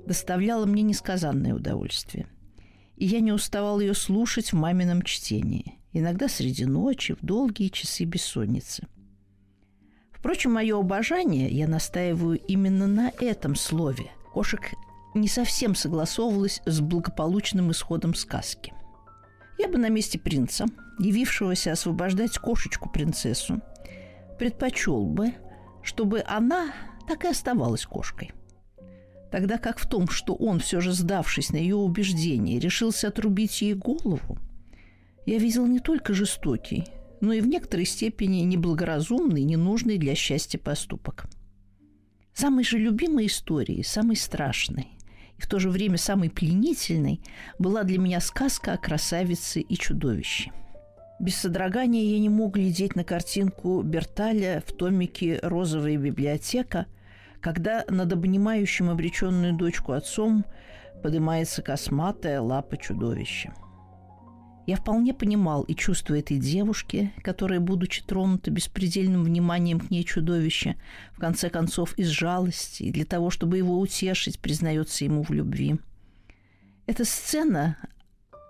доставляла 0.05 0.65
мне 0.65 0.81
несказанное 0.81 1.53
удовольствие 1.53 2.27
и 2.95 3.05
я 3.05 3.19
не 3.19 3.31
уставал 3.31 3.79
ее 3.79 3.93
слушать 3.93 4.51
в 4.51 4.55
мамином 4.55 5.01
чтении, 5.01 5.79
иногда 5.91 6.27
среди 6.27 6.65
ночи, 6.65 7.13
в 7.13 7.25
долгие 7.25 7.69
часы 7.69 8.05
бессонницы. 8.05 8.87
Впрочем, 10.11 10.53
мое 10.53 10.79
обожание, 10.79 11.49
я 11.49 11.67
настаиваю 11.67 12.39
именно 12.39 12.87
на 12.87 13.11
этом 13.19 13.55
слове, 13.55 14.11
кошек 14.33 14.61
не 15.13 15.27
совсем 15.27 15.75
согласовывалось 15.75 16.61
с 16.65 16.79
благополучным 16.81 17.71
исходом 17.71 18.15
сказки. 18.15 18.73
Я 19.57 19.67
бы 19.67 19.77
на 19.77 19.89
месте 19.89 20.19
принца, 20.19 20.65
явившегося 20.99 21.71
освобождать 21.71 22.37
кошечку-принцессу, 22.37 23.61
предпочел 24.37 25.05
бы, 25.05 25.33
чтобы 25.83 26.23
она 26.25 26.73
так 27.07 27.25
и 27.25 27.27
оставалась 27.27 27.85
кошкой– 27.85 28.31
тогда 29.35 29.57
как 29.57 29.79
в 29.79 29.85
том, 29.85 30.07
что 30.07 30.33
он, 30.33 30.59
все 30.59 30.79
же 30.79 30.93
сдавшись 30.93 31.49
на 31.49 31.57
ее 31.57 31.75
убеждение, 31.75 32.57
решился 32.57 33.09
отрубить 33.09 33.61
ей 33.61 33.73
голову, 33.73 34.37
я 35.25 35.37
видел 35.39 35.67
не 35.67 35.81
только 35.81 36.13
жестокий, 36.13 36.85
но 37.19 37.33
и 37.33 37.41
в 37.41 37.47
некоторой 37.47 37.85
степени 37.85 38.43
неблагоразумный, 38.43 39.43
ненужный 39.43 39.97
для 39.97 40.15
счастья 40.15 40.57
поступок. 40.57 41.25
Самой 42.33 42.63
же 42.63 42.77
любимой 42.77 43.25
историей, 43.25 43.83
самой 43.83 44.15
страшной 44.15 44.87
и 45.37 45.41
в 45.41 45.47
то 45.47 45.59
же 45.59 45.69
время 45.69 45.97
самой 45.97 46.29
пленительной 46.29 47.21
была 47.59 47.83
для 47.83 47.99
меня 47.99 48.19
сказка 48.19 48.73
о 48.73 48.77
красавице 48.77 49.61
и 49.61 49.75
чудовище. 49.77 50.51
Без 51.19 51.35
содрогания 51.35 52.03
я 52.03 52.19
не 52.19 52.29
мог 52.29 52.55
глядеть 52.55 52.95
на 52.95 53.03
картинку 53.03 53.81
Берталя 53.81 54.61
в 54.65 54.73
томике 54.73 55.39
«Розовая 55.41 55.97
библиотека», 55.97 56.87
когда 57.39 57.85
над 57.87 58.11
обнимающим 58.11 58.89
обреченную 58.89 59.53
дочку 59.53 59.93
отцом 59.93 60.45
поднимается 61.01 61.61
косматая 61.61 62.41
лапа 62.41 62.75
чудовища. 62.75 63.53
Я 64.65 64.77
вполне 64.77 65.13
понимал 65.13 65.63
и 65.63 65.75
чувство 65.75 66.17
этой 66.17 66.39
девушки, 66.39 67.13
которая, 67.23 67.59
будучи 67.59 68.03
тронута 68.03 68.49
беспредельным 68.49 69.23
вниманием 69.23 69.79
к 69.79 69.91
ней 69.91 70.03
чудовища, 70.03 70.75
в 71.13 71.19
конце 71.19 71.49
концов 71.49 71.93
из 71.97 72.07
жалости 72.07 72.83
и 72.83 72.91
для 72.91 73.05
того, 73.05 73.29
чтобы 73.29 73.57
его 73.57 73.79
утешить, 73.79 74.39
признается 74.39 75.05
ему 75.05 75.23
в 75.23 75.29
любви. 75.29 75.77
Эта 76.87 77.05
сцена 77.05 77.77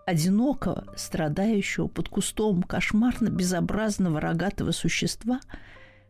одинокого, 0.05 0.93
страдающего 0.95 1.87
под 1.87 2.09
кустом 2.09 2.63
кошмарно-безобразного 2.63 4.19
рогатого 4.19 4.71
существа– 4.71 5.39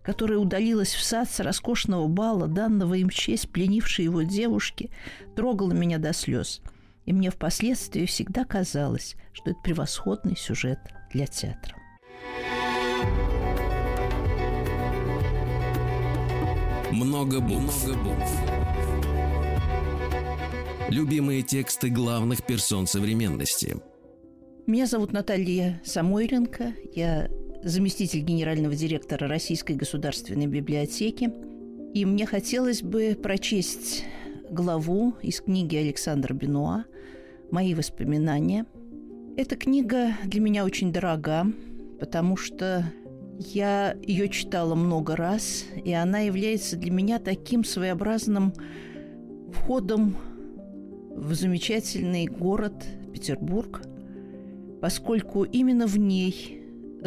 которая 0.06 0.38
удалилась 0.38 0.94
в 0.94 1.04
сад 1.04 1.30
с 1.30 1.39
роскошного 1.39 2.08
бала, 2.08 2.48
данного 2.48 2.94
им 2.94 3.10
честь 3.10 3.50
пленившей 3.50 4.06
его 4.06 4.22
девушки, 4.22 4.91
трогала 5.36 5.74
меня 5.74 5.98
до 5.98 6.13
слез. 6.13 6.62
И 7.06 7.13
мне 7.13 7.30
впоследствии 7.30 8.06
всегда 8.06 8.46
казалось, 8.46 9.15
что 9.32 9.52
это 9.52 9.60
превосходный 9.63 10.36
сюжет 10.36 10.80
для 11.12 11.28
театра. 11.28 11.76
Много 16.91 17.39
букв. 17.39 17.86
Много 17.86 18.04
букв. 18.04 18.32
Любимые 20.89 21.41
тексты 21.41 21.89
главных 21.89 22.46
персон 22.46 22.88
современности. 22.88 23.78
Меня 24.68 24.86
зовут 24.88 25.12
Наталья 25.12 25.82
Самойленко. 25.84 26.74
Я 26.94 27.30
заместитель 27.63 28.22
генерального 28.22 28.76
директора 28.76 29.28
Российской 29.28 29.74
государственной 29.74 30.48
библиотеки. 30.48 31.32
И 31.94 32.06
мне 32.06 32.26
хотелось 32.26 32.82
бы 32.82 33.18
прочесть 33.22 34.06
главу 34.56 35.15
из 35.22 35.41
книги 35.41 35.76
Александра 35.76 36.34
Бенуа 36.34 36.86
«Мои 37.52 37.76
воспоминания». 37.76 38.65
Эта 39.36 39.58
книга 39.58 40.13
для 40.24 40.39
меня 40.39 40.63
очень 40.63 40.94
дорога, 40.94 41.46
потому 42.00 42.38
что 42.38 42.86
я 43.38 43.98
ее 44.02 44.30
читала 44.30 44.74
много 44.74 45.18
раз, 45.18 45.65
и 45.84 45.91
она 45.91 46.20
является 46.20 46.78
для 46.78 46.89
меня 46.89 47.20
таким 47.20 47.65
своеобразным 47.65 48.54
входом 49.52 50.15
в 51.10 51.34
замечательный 51.34 52.26
город 52.26 52.86
Петербург, 53.13 53.82
поскольку 54.80 55.44
именно 55.44 55.86
в 55.86 55.98
ней 56.00 56.62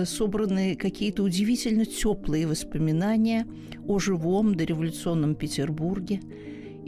собраны 0.05 0.77
какие-то 0.77 1.23
удивительно 1.23 1.87
теплые 1.87 2.47
воспоминания 2.47 3.47
о 3.87 3.99
живом 3.99 4.55
дореволюционном 4.55 5.35
Петербурге. 5.35 6.21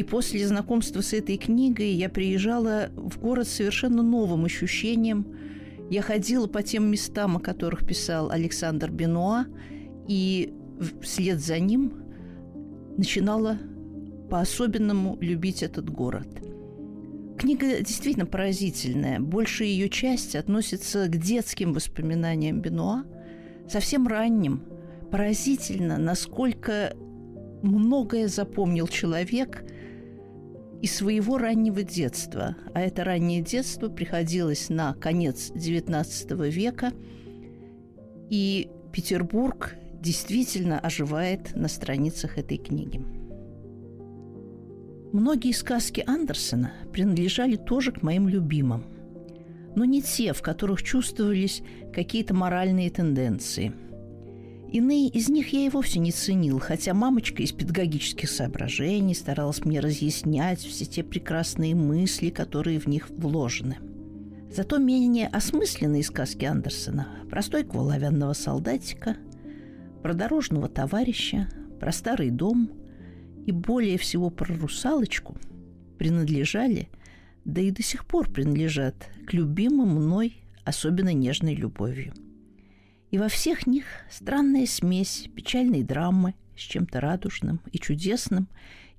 И 0.01 0.03
после 0.03 0.47
знакомства 0.47 1.03
с 1.03 1.13
этой 1.13 1.37
книгой 1.37 1.91
я 1.91 2.09
приезжала 2.09 2.89
в 2.97 3.21
город 3.21 3.47
с 3.47 3.53
совершенно 3.53 4.03
новым 4.03 4.47
ощущением. 4.47 5.27
Я 5.91 6.01
ходила 6.01 6.47
по 6.47 6.63
тем 6.63 6.91
местам, 6.91 7.37
о 7.37 7.39
которых 7.39 7.87
писал 7.87 8.31
Александр 8.31 8.91
Бенуа, 8.91 9.45
и 10.09 10.55
вслед 11.03 11.39
за 11.39 11.59
ним 11.59 11.93
начинала 12.97 13.59
по-особенному 14.31 15.19
любить 15.21 15.63
этот 15.63 15.91
город– 15.91 16.29
Книга 17.37 17.81
действительно 17.81 18.27
поразительная. 18.27 19.21
Большая 19.21 19.69
ее 19.69 19.91
часть 19.91 20.35
относится 20.35 21.09
к 21.09 21.17
детским 21.17 21.75
воспоминаниям 21.75 22.61
Бенуа, 22.61 23.05
совсем 23.69 24.07
ранним. 24.07 24.63
Поразительно, 25.11 25.99
насколько 25.99 26.95
многое 27.63 28.29
запомнил 28.29 28.89
человек 28.89 29.65
из 30.83 30.95
своего 30.95 31.39
раннего 31.39 31.83
детства. 31.83 32.57
А 32.75 32.81
это 32.81 33.05
раннее 33.05 33.43
детство 33.43 33.89
приходилось 33.89 34.69
на 34.69 34.95
конец 34.95 35.51
XIX 35.51 36.51
века, 36.51 36.93
и 38.31 38.71
Петербург 38.93 39.77
действительно 40.01 40.79
оживает 40.79 41.55
на 41.55 41.69
страницах 41.69 42.39
этой 42.39 42.57
книги. 42.57 43.05
Многие 45.13 45.53
сказки 45.53 46.05
Андерсона 46.07 46.73
принадлежали 46.93 47.57
тоже 47.57 47.93
к 47.93 48.03
моим 48.03 48.29
любимым, 48.29 48.85
но 49.75 49.85
не 49.85 50.03
те, 50.03 50.33
в 50.33 50.41
которых 50.41 50.83
чувствовались 50.83 51.63
какие-то 51.93 52.33
моральные 52.33 52.91
тенденции. 52.91 53.73
Иные 54.73 55.09
из 55.09 55.29
них 55.29 55.53
я 55.53 55.67
и 55.67 55.69
вовсе 55.69 55.99
не 55.99 56.13
ценил, 56.13 56.61
хотя 56.61 56.95
мамочка 56.95 57.43
из 57.43 57.53
педагогических 57.53 58.31
соображений 58.31 59.15
старалась 59.15 59.65
мне 59.65 59.81
разъяснять 59.81 60.61
все 60.61 60.85
те 60.85 61.03
прекрасные 61.03 61.75
мысли, 61.75 62.31
которые 62.31 62.79
в 62.79 62.87
них 62.87 63.11
вложены. 63.11 63.79
Зато 64.53 64.79
менее 64.79 65.29
осмысленные 65.29 66.05
сказки 66.05 66.45
Андерсона 66.45 67.09
про 67.29 67.43
стойкого 67.43 67.83
оловянного 67.83 68.33
солдатика, 68.33 69.17
про 70.03 70.15
дорожного 70.15 70.69
товарища, 70.69 71.49
про 71.79 71.93
старый 71.93 72.31
дом– 72.31 72.71
и 73.47 73.53
более 73.53 73.99
всего 73.99 74.31
про 74.31 74.55
русалочку 74.55 75.37
принадлежали, 75.99 76.89
да 77.45 77.61
и 77.61 77.71
до 77.71 77.83
сих 77.83 78.07
пор 78.07 78.31
принадлежат 78.31 78.95
к 79.27 79.33
любимым 79.33 79.97
мной 79.97 80.37
особенно 80.65 81.13
нежной 81.13 81.55
любовью. 81.55 82.15
И 83.11 83.19
во 83.19 83.29
всех 83.29 83.67
них 83.67 83.85
странная 84.11 84.67
смесь 84.67 85.29
печальной 85.35 85.83
драмы 85.83 86.35
с 86.57 86.61
чем-то 86.61 87.01
радужным 87.01 87.61
и 87.73 87.79
чудесным 87.79 88.49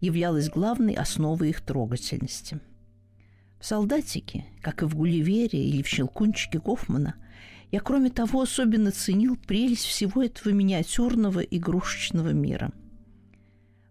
являлась 0.01 0.49
главной 0.49 0.93
основой 0.93 1.49
их 1.49 1.61
трогательности. 1.61 2.59
В 3.59 3.65
«Солдатике», 3.65 4.45
как 4.61 4.81
и 4.81 4.85
в 4.85 4.95
«Гулливере» 4.95 5.63
или 5.63 5.81
в 5.81 5.87
«Щелкунчике 5.87 6.59
Гофмана», 6.59 7.15
Я, 7.71 7.79
кроме 7.79 8.09
того, 8.09 8.41
особенно 8.41 8.91
ценил 8.91 9.37
прелесть 9.37 9.85
всего 9.85 10.21
этого 10.21 10.51
миниатюрного 10.51 11.39
игрушечного 11.39 12.33
мира. 12.33 12.73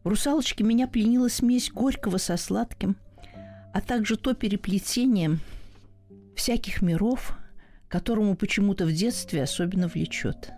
В 0.05 0.09
«Русалочке» 0.09 0.65
меня 0.65 0.87
пленила 0.87 1.29
смесь 1.29 1.71
горького 1.71 2.19
со 2.19 2.37
сладким, 2.37 2.97
а 3.73 3.81
также 3.81 4.19
то 4.19 4.35
переплетение 4.35 5.39
всяких 6.37 6.83
миров, 6.83 7.39
которому 7.91 8.37
почему-то 8.37 8.87
в 8.87 8.93
детстве 8.93 9.43
особенно 9.43 9.89
влечет. 9.89 10.53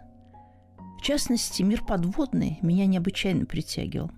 В 1.01 1.03
частности, 1.03 1.63
мир 1.63 1.83
подводный 1.85 2.61
меня 2.63 2.87
необычайно 2.87 3.47
притягивал. 3.47 4.13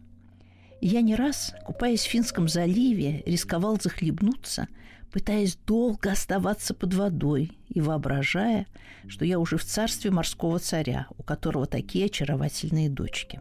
Я 0.83 1.01
не 1.01 1.15
раз, 1.15 1.55
купаясь 1.65 2.05
в 2.05 2.11
Финском 2.11 2.49
заливе, 2.49 3.23
рисковал 3.25 3.79
захлебнуться– 3.81 4.69
пытаясь 5.15 5.57
долго 5.65 6.11
оставаться 6.11 6.75
под 6.75 6.93
водой 6.93 7.57
и 7.69 7.81
воображая, 7.81 8.67
что 9.07 9.25
я 9.25 9.39
уже 9.39 9.59
в 9.59 9.65
царстве 9.65 10.11
морского 10.11 10.59
царя, 10.59 11.07
у 11.17 11.23
которого 11.23 11.67
такие 11.67 12.07
очаровательные 12.07 12.91
дочки. 12.91 13.41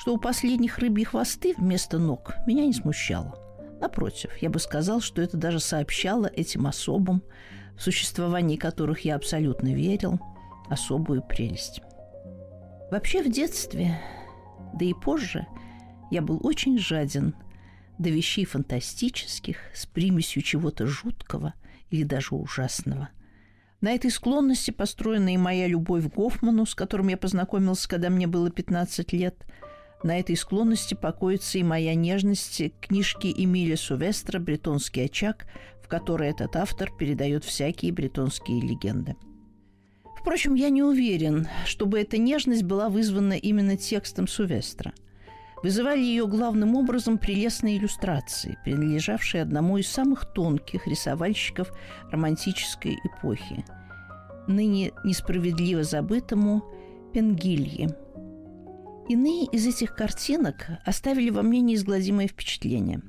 Что 0.00 0.14
у 0.14 0.18
последних 0.18 0.78
рыбьи 0.78 1.04
хвосты 1.04 1.54
вместо 1.56 1.98
ног 2.00 2.34
меня 2.44 2.66
не 2.66 2.72
смущало. 2.72 3.38
Напротив, 3.80 4.32
я 4.40 4.50
бы 4.50 4.58
сказал, 4.58 5.00
что 5.00 5.22
это 5.22 5.36
даже 5.36 5.60
сообщало 5.60 6.26
этим 6.26 6.66
особам, 6.66 7.22
существовании 7.82 8.56
которых 8.56 9.00
я 9.04 9.16
абсолютно 9.16 9.74
верил, 9.74 10.20
особую 10.68 11.22
прелесть. 11.22 11.80
Вообще 12.90 13.22
в 13.22 13.30
детстве, 13.30 14.00
да 14.74 14.84
и 14.84 14.94
позже, 14.94 15.46
я 16.10 16.22
был 16.22 16.40
очень 16.42 16.78
жаден– 16.78 17.34
до 18.00 18.08
вещей 18.08 18.46
фантастических 18.46 19.58
с 19.74 19.84
примесью 19.84 20.42
чего-то 20.42 20.86
жуткого 20.86 21.52
или 21.90 22.02
даже 22.02 22.34
ужасного. 22.34 23.10
На 23.82 23.92
этой 23.92 24.10
склонности 24.10 24.70
построена 24.70 25.34
и 25.34 25.36
моя 25.36 25.66
любовь 25.66 26.10
к 26.10 26.14
Гофману, 26.14 26.64
с 26.64 26.74
которым 26.74 27.08
я 27.08 27.18
познакомился, 27.18 27.88
когда 27.88 28.08
мне 28.08 28.26
было 28.26 28.50
15 28.50 29.12
лет. 29.12 29.44
На 30.02 30.18
этой 30.18 30.34
склонности 30.36 30.94
покоится 30.94 31.58
и 31.58 31.62
моя 31.62 31.94
нежность 31.94 32.62
к 32.80 32.86
книжке 32.86 33.30
Эмиля 33.30 33.76
Сувестра 33.76 34.40
«Бретонский 34.40 35.04
очаг», 35.04 35.46
которой 35.90 36.30
этот 36.30 36.56
автор 36.56 36.90
передает 36.96 37.44
всякие 37.44 37.92
бретонские 37.92 38.62
легенды. 38.62 39.16
Впрочем, 40.18 40.54
я 40.54 40.70
не 40.70 40.82
уверен, 40.82 41.48
чтобы 41.66 42.00
эта 42.00 42.16
нежность 42.16 42.62
была 42.62 42.88
вызвана 42.88 43.34
именно 43.34 43.76
текстом 43.76 44.26
Сувестра– 44.28 44.92
вызывали 45.62 46.00
ее 46.00 46.26
главным 46.26 46.74
образом 46.74 47.18
прелестные 47.18 47.78
иллюстрации, 47.78 48.58
принадлежавшие 48.64 49.42
одному 49.42 49.78
из 49.78 49.88
самых 49.88 50.32
тонких 50.32 50.86
рисовальщиков 50.86 51.72
романтической 52.10 52.98
эпохи, 53.04 53.64
ныне 54.46 54.92
несправедливо 55.04 55.84
забытому 55.84 56.64
Пенгилье. 57.12 57.96
Иные 59.08 59.46
из 59.46 59.66
этих 59.66 59.94
картинок 59.94 60.68
оставили 60.84 61.30
во 61.30 61.42
мне 61.42 61.60
неизгладимое 61.60 62.28
впечатление. 62.28 63.02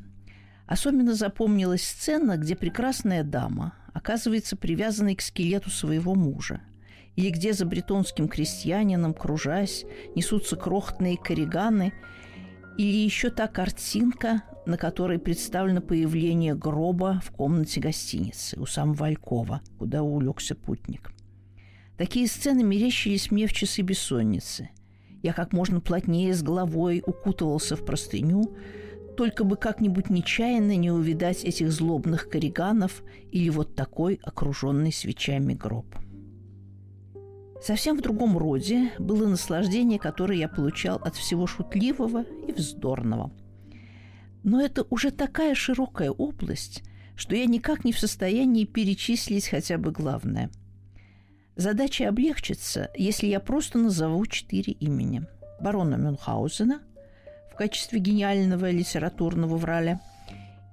Особенно 0.72 1.14
запомнилась 1.14 1.84
сцена, 1.84 2.38
где 2.38 2.56
прекрасная 2.56 3.24
дама 3.24 3.74
оказывается 3.94 4.56
привязанной 4.56 5.16
к 5.16 5.22
скелету 5.22 5.70
своего 5.70 6.16
мужа– 6.16 6.62
или 7.16 7.30
где 7.30 7.54
за 7.54 7.66
бретонским 7.66 8.28
крестьянином, 8.28 9.14
кружась, 9.14 9.86
несутся 10.16 10.56
крохотные 10.56 11.18
корриганы 11.18 11.94
или 12.78 12.98
еще 12.98 13.30
та 13.30 13.48
картинка, 13.48 14.44
на 14.66 14.78
которой 14.78 15.20
представлено 15.20 15.82
появление 15.82 16.56
гроба 16.56 17.22
в 17.24 17.32
комнате 17.32 17.82
гостиницы 17.82 18.60
у 18.60 18.66
самого 18.66 19.08
Алькова, 19.08 19.62
куда 19.78 20.04
улегся 20.04 20.56
путник. 20.56 21.12
Такие 21.98 22.28
сцены 22.28 22.64
мерещились 22.64 23.30
мне 23.30 23.46
в 23.48 23.54
часы 23.54 23.82
бессонницы. 23.82 24.70
Я 25.22 25.34
как 25.34 25.54
можно 25.54 25.82
плотнее 25.82 26.34
с 26.34 26.42
головой 26.42 27.04
укутывался 27.06 27.76
в 27.76 27.86
простыню, 27.86 28.56
только 29.22 29.44
бы 29.44 29.56
как-нибудь 29.56 30.10
нечаянно 30.10 30.76
не 30.76 30.90
увидать 30.90 31.44
этих 31.44 31.72
злобных 31.72 32.28
корриганов 32.28 33.04
или 33.32 33.50
вот 33.50 33.76
такой 33.76 34.20
окруженный 34.24 34.92
свечами 34.92 35.54
гроб. 35.54 35.86
Совсем 37.62 38.00
в 38.00 38.02
другом 38.02 38.36
роде 38.36 38.92
было 38.98 39.28
наслаждение, 39.28 40.00
которое 40.00 40.40
я 40.40 40.50
получал 40.50 40.98
от 40.98 41.16
всего 41.16 41.46
шутливого 41.46 42.26
и 42.48 42.52
вздорного. 42.52 43.32
Но 44.42 44.60
это 44.60 44.88
уже 44.90 45.12
такая 45.12 45.54
широкая 45.54 46.10
область, 46.10 46.82
что 47.16 47.36
я 47.36 47.46
никак 47.46 47.86
не 47.86 47.94
в 47.94 48.00
состоянии 48.00 48.66
перечислить 48.66 49.50
хотя 49.50 49.78
бы 49.78 49.92
главное. 49.92 50.50
Задача 51.56 52.10
облегчится, 52.10 52.90
если 52.98 53.28
я 53.28 53.40
просто 53.40 53.78
назову 53.78 54.26
четыре 54.26 54.74
имени. 54.74 55.28
Барона 55.62 55.94
Мюнхгаузена 55.98 56.82
качестве 57.62 58.00
гениального 58.00 58.72
литературного 58.72 59.56
враля 59.56 60.02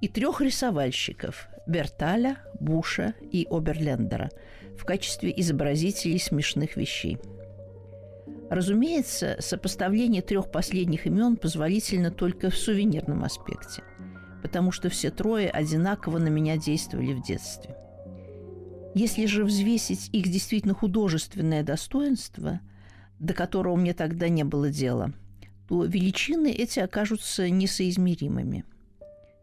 и 0.01 0.09
трех 0.09 0.40
рисовальщиков– 0.40 1.48
Берталя, 1.66 2.38
Буша 2.61 3.12
и 3.31 3.46
Оберлендера– 3.51 4.31
в 4.79 4.87
качестве 4.87 5.31
изобразителей 5.37 6.18
смешных 6.18 6.79
вещей. 6.79 7.18
Разумеется, 8.48 9.37
сопоставление 9.38 10.22
трех 10.22 10.51
последних 10.51 11.07
имен 11.07 11.37
позволительно 11.37 12.11
только 12.11 12.48
в 12.48 12.57
сувенирном 12.57 13.22
аспекте, 13.22 13.83
потому 14.40 14.72
что 14.72 14.88
все 14.88 15.11
трое 15.11 15.51
одинаково 15.51 16.16
на 16.16 16.29
меня 16.29 16.57
действовали 16.57 17.12
в 17.12 17.22
детстве. 17.22 17.77
Если 18.94 19.27
же 19.27 19.44
взвесить 19.44 20.09
их 20.14 20.31
действительно 20.31 20.72
художественное 20.72 21.62
достоинство, 21.62 22.61
до 23.18 23.35
которого 23.35 23.77
мне 23.77 23.92
тогда 23.92 24.31
не 24.31 24.44
было 24.44 24.70
дела, 24.70 25.12
то 25.68 25.85
величины 25.85 26.50
эти 26.50 26.81
окажутся 26.81 27.48
несоизмеримыми– 27.50 28.64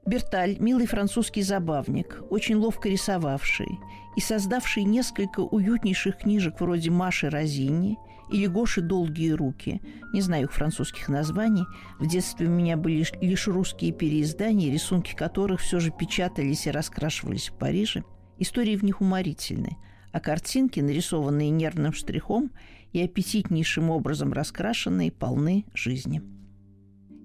Берталь, 0.05 0.57
милый 0.59 0.85
французский 0.85 1.41
забавник, 1.41 2.21
очень 2.29 2.57
ловко 2.57 2.87
рисовавший 2.87 3.79
и 4.15 4.21
создавший 4.21 4.83
несколько 4.83 5.39
уютнейших 5.39 6.19
книжек 6.19 6.61
вроде 6.61 6.91
«Маши 6.91 7.27
Розини» 7.27 7.97
или 8.31 8.45
«Гоши 8.45 8.81
долгие 8.81 9.31
руки», 9.31 9.81
не 10.13 10.21
знаю 10.21 10.43
их 10.43 10.53
французских 10.53 11.09
названий, 11.09 11.65
в 11.97 12.05
детстве 12.05 12.45
у 12.45 12.51
меня 12.51 12.77
были 12.77 13.03
лишь 13.19 13.47
русские 13.47 13.93
переиздания, 13.93 14.71
рисунки 14.71 15.15
которых 15.15 15.59
все 15.61 15.79
же 15.79 15.89
печатались 15.89 16.67
и 16.67 16.71
раскрашивались 16.71 17.49
в 17.49 17.57
Париже. 17.57 18.03
Истории 18.37 18.75
в 18.75 18.83
них 18.83 19.01
уморительны, 19.01 19.77
а 20.11 20.19
картинки, 20.19 20.81
нарисованные 20.81 21.49
нервным 21.49 21.93
штрихом 21.93 22.51
и 22.95 23.03
аппетитнейшим 23.03 23.89
образом 23.89 24.31
раскрашенные, 24.31 25.11
полны 25.11 25.65
жизни. 25.73 26.21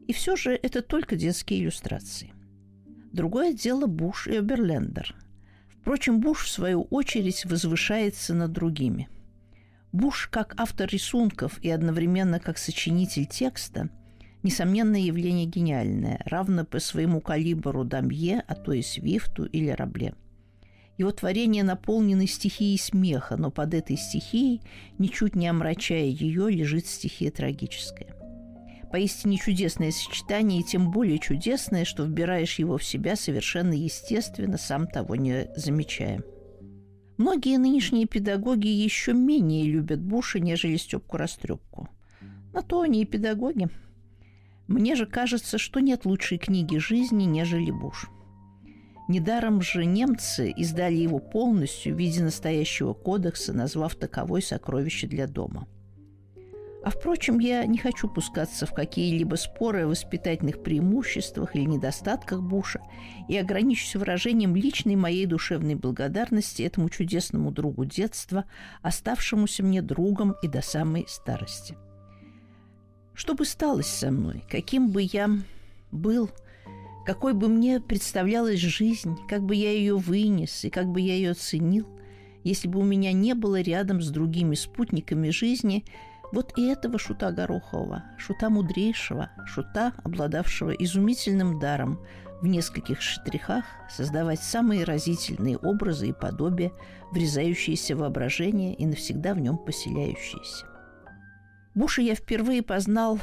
И 0.08 0.12
все 0.12 0.34
же 0.34 0.58
это 0.60 0.82
только 0.82 1.14
детские 1.14 1.60
иллюстрации. 1.60 2.32
Другое 3.12 3.52
дело 3.52 3.86
Буш 3.86 4.26
и 4.26 4.34
Оберлендер. 4.34 5.14
Впрочем, 5.80 6.18
Буш, 6.18 6.42
в 6.44 6.50
свою 6.50 6.82
очередь, 6.90 7.44
возвышается 7.44 8.34
над 8.34 8.50
другими. 8.50 9.08
Буш, 9.92 10.28
как 10.32 10.54
автор 10.56 10.88
рисунков 10.88 11.60
и 11.62 11.70
одновременно 11.70 12.40
как 12.40 12.58
сочинитель 12.58 13.26
текста, 13.26 13.90
несомненное 14.42 15.00
явление 15.00 15.46
гениальное, 15.46 16.20
равно 16.24 16.64
по 16.64 16.80
своему 16.80 17.20
калибру 17.20 17.84
Дамье, 17.84 18.42
а 18.48 18.56
то 18.56 18.72
и 18.72 18.82
Свифту 18.82 19.44
или 19.44 19.68
Рабле. 19.68 20.14
Его 21.00 21.12
творения 21.12 21.64
наполнены 21.64 22.26
стихией 22.26 22.78
смеха, 22.78 23.38
но 23.38 23.50
под 23.50 23.72
этой 23.72 23.96
стихией, 23.96 24.60
ничуть 24.98 25.34
не 25.34 25.48
омрачая 25.48 26.04
ее, 26.04 26.50
лежит 26.50 26.86
стихия 26.86 27.30
трагическая. 27.30 28.14
Поистине 28.92 29.38
чудесное 29.38 29.92
сочетание, 29.92 30.60
и 30.60 30.62
тем 30.62 30.90
более 30.90 31.18
чудесное, 31.18 31.86
что 31.86 32.04
вбираешь 32.04 32.58
его 32.58 32.76
в 32.76 32.84
себя 32.84 33.16
совершенно 33.16 33.72
естественно, 33.72 34.58
сам 34.58 34.86
того 34.86 35.16
не 35.16 35.48
замечая. 35.56 36.22
Многие 37.16 37.56
нынешние 37.56 38.04
педагоги 38.04 38.66
еще 38.66 39.14
менее 39.14 39.64
любят 39.64 40.02
Буша, 40.02 40.38
нежели 40.38 40.76
Степку 40.76 41.16
Растрепку. 41.16 41.88
На 42.52 42.60
то 42.60 42.82
они 42.82 43.00
и 43.00 43.06
педагоги. 43.06 43.70
Мне 44.68 44.96
же 44.96 45.06
кажется, 45.06 45.56
что 45.56 45.80
нет 45.80 46.04
лучшей 46.04 46.36
книги 46.36 46.76
жизни, 46.76 47.24
нежели 47.24 47.70
Буш. 47.70 48.10
Недаром 49.10 49.60
же 49.60 49.86
немцы 49.86 50.52
издали 50.56 50.94
его 50.94 51.18
полностью 51.18 51.96
в 51.96 51.98
виде 51.98 52.22
настоящего 52.22 52.94
кодекса, 52.94 53.52
назвав 53.52 53.96
таковой 53.96 54.40
«Сокровище 54.40 55.08
для 55.08 55.26
дома». 55.26 55.66
А 56.84 56.90
впрочем, 56.90 57.40
я 57.40 57.66
не 57.66 57.76
хочу 57.76 58.08
пускаться 58.08 58.66
в 58.66 58.72
какие-либо 58.72 59.34
споры 59.34 59.82
о 59.82 59.88
воспитательных 59.88 60.62
преимуществах 60.62 61.56
или 61.56 61.64
недостатках 61.64 62.40
Буша 62.40 62.82
и 63.28 63.36
ограничусь 63.36 63.96
выражением 63.96 64.54
личной 64.54 64.94
моей 64.94 65.26
душевной 65.26 65.74
благодарности 65.74 66.62
этому 66.62 66.88
чудесному 66.88 67.50
другу 67.50 67.84
детства, 67.84 68.44
оставшемуся 68.80 69.64
мне 69.64 69.82
другом 69.82 70.36
и 70.40 70.46
до 70.46 70.62
самой 70.62 71.06
старости. 71.08 71.76
Что 73.12 73.34
бы 73.34 73.44
сталось 73.44 73.88
со 73.88 74.12
мной, 74.12 74.44
каким 74.48 74.92
бы 74.92 75.02
я 75.02 75.28
был, 75.90 76.30
какой 77.06 77.34
бы 77.34 77.48
мне 77.48 77.80
представлялась 77.80 78.60
жизнь, 78.60 79.16
как 79.28 79.42
бы 79.42 79.54
я 79.54 79.70
ее 79.70 79.96
вынес 79.96 80.64
и 80.64 80.70
как 80.70 80.86
бы 80.86 81.00
я 81.00 81.14
ее 81.14 81.32
оценил, 81.32 81.86
если 82.44 82.68
бы 82.68 82.80
у 82.80 82.84
меня 82.84 83.12
не 83.12 83.34
было 83.34 83.60
рядом 83.60 84.00
с 84.00 84.10
другими 84.10 84.54
спутниками 84.54 85.30
жизни 85.30 85.84
вот 86.32 86.56
и 86.56 86.66
этого 86.68 86.98
шута 86.98 87.32
Горохового, 87.32 88.04
шута 88.16 88.50
мудрейшего, 88.50 89.30
шута, 89.46 89.92
обладавшего 90.04 90.70
изумительным 90.70 91.58
даром 91.58 91.98
в 92.40 92.46
нескольких 92.46 93.02
штрихах 93.02 93.64
создавать 93.90 94.40
самые 94.40 94.84
разительные 94.84 95.58
образы 95.58 96.08
и 96.08 96.12
подобия, 96.12 96.72
врезающиеся 97.12 97.96
в 97.96 97.98
воображение 97.98 98.74
и 98.74 98.86
навсегда 98.86 99.34
в 99.34 99.40
нем 99.40 99.58
поселяющиеся. 99.58 100.66
Буша 101.74 102.02
я 102.02 102.14
впервые 102.14 102.62
познал 102.62 103.18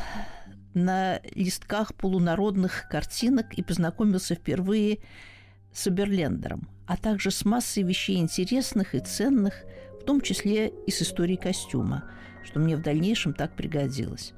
на 0.73 1.19
листках 1.33 1.95
полународных 1.95 2.87
картинок 2.89 3.53
и 3.53 3.63
познакомился 3.63 4.35
впервые 4.35 4.99
с 5.73 5.87
Оберлендером, 5.87 6.67
а 6.85 6.97
также 6.97 7.31
с 7.31 7.45
массой 7.45 7.83
вещей 7.83 8.17
интересных 8.17 8.95
и 8.95 8.99
ценных, 8.99 9.63
в 9.99 10.03
том 10.03 10.21
числе 10.21 10.69
и 10.85 10.91
с 10.91 11.01
историей 11.01 11.37
костюма, 11.37 12.05
что 12.43 12.59
мне 12.59 12.75
в 12.75 12.81
дальнейшем 12.81 13.33
так 13.33 13.55
пригодилось. 13.55 14.33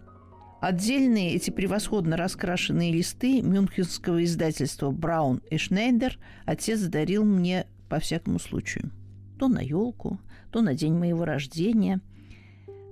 Отдельные 0.61 1.35
эти 1.35 1.51
превосходно 1.51 2.17
раскрашенные 2.17 2.91
листы 2.91 3.41
мюнхенского 3.41 4.23
издательства 4.25 4.91
«Браун 4.91 5.41
и 5.49 5.57
Шнейдер» 5.57 6.19
отец 6.45 6.81
дарил 6.81 7.23
мне 7.23 7.65
по 7.87 7.99
всякому 7.99 8.39
случаю. 8.39 8.91
То 9.39 9.47
на 9.47 9.59
елку, 9.59 10.19
то 10.51 10.61
на 10.61 10.73
день 10.73 10.93
моего 10.93 11.23
рождения, 11.23 12.01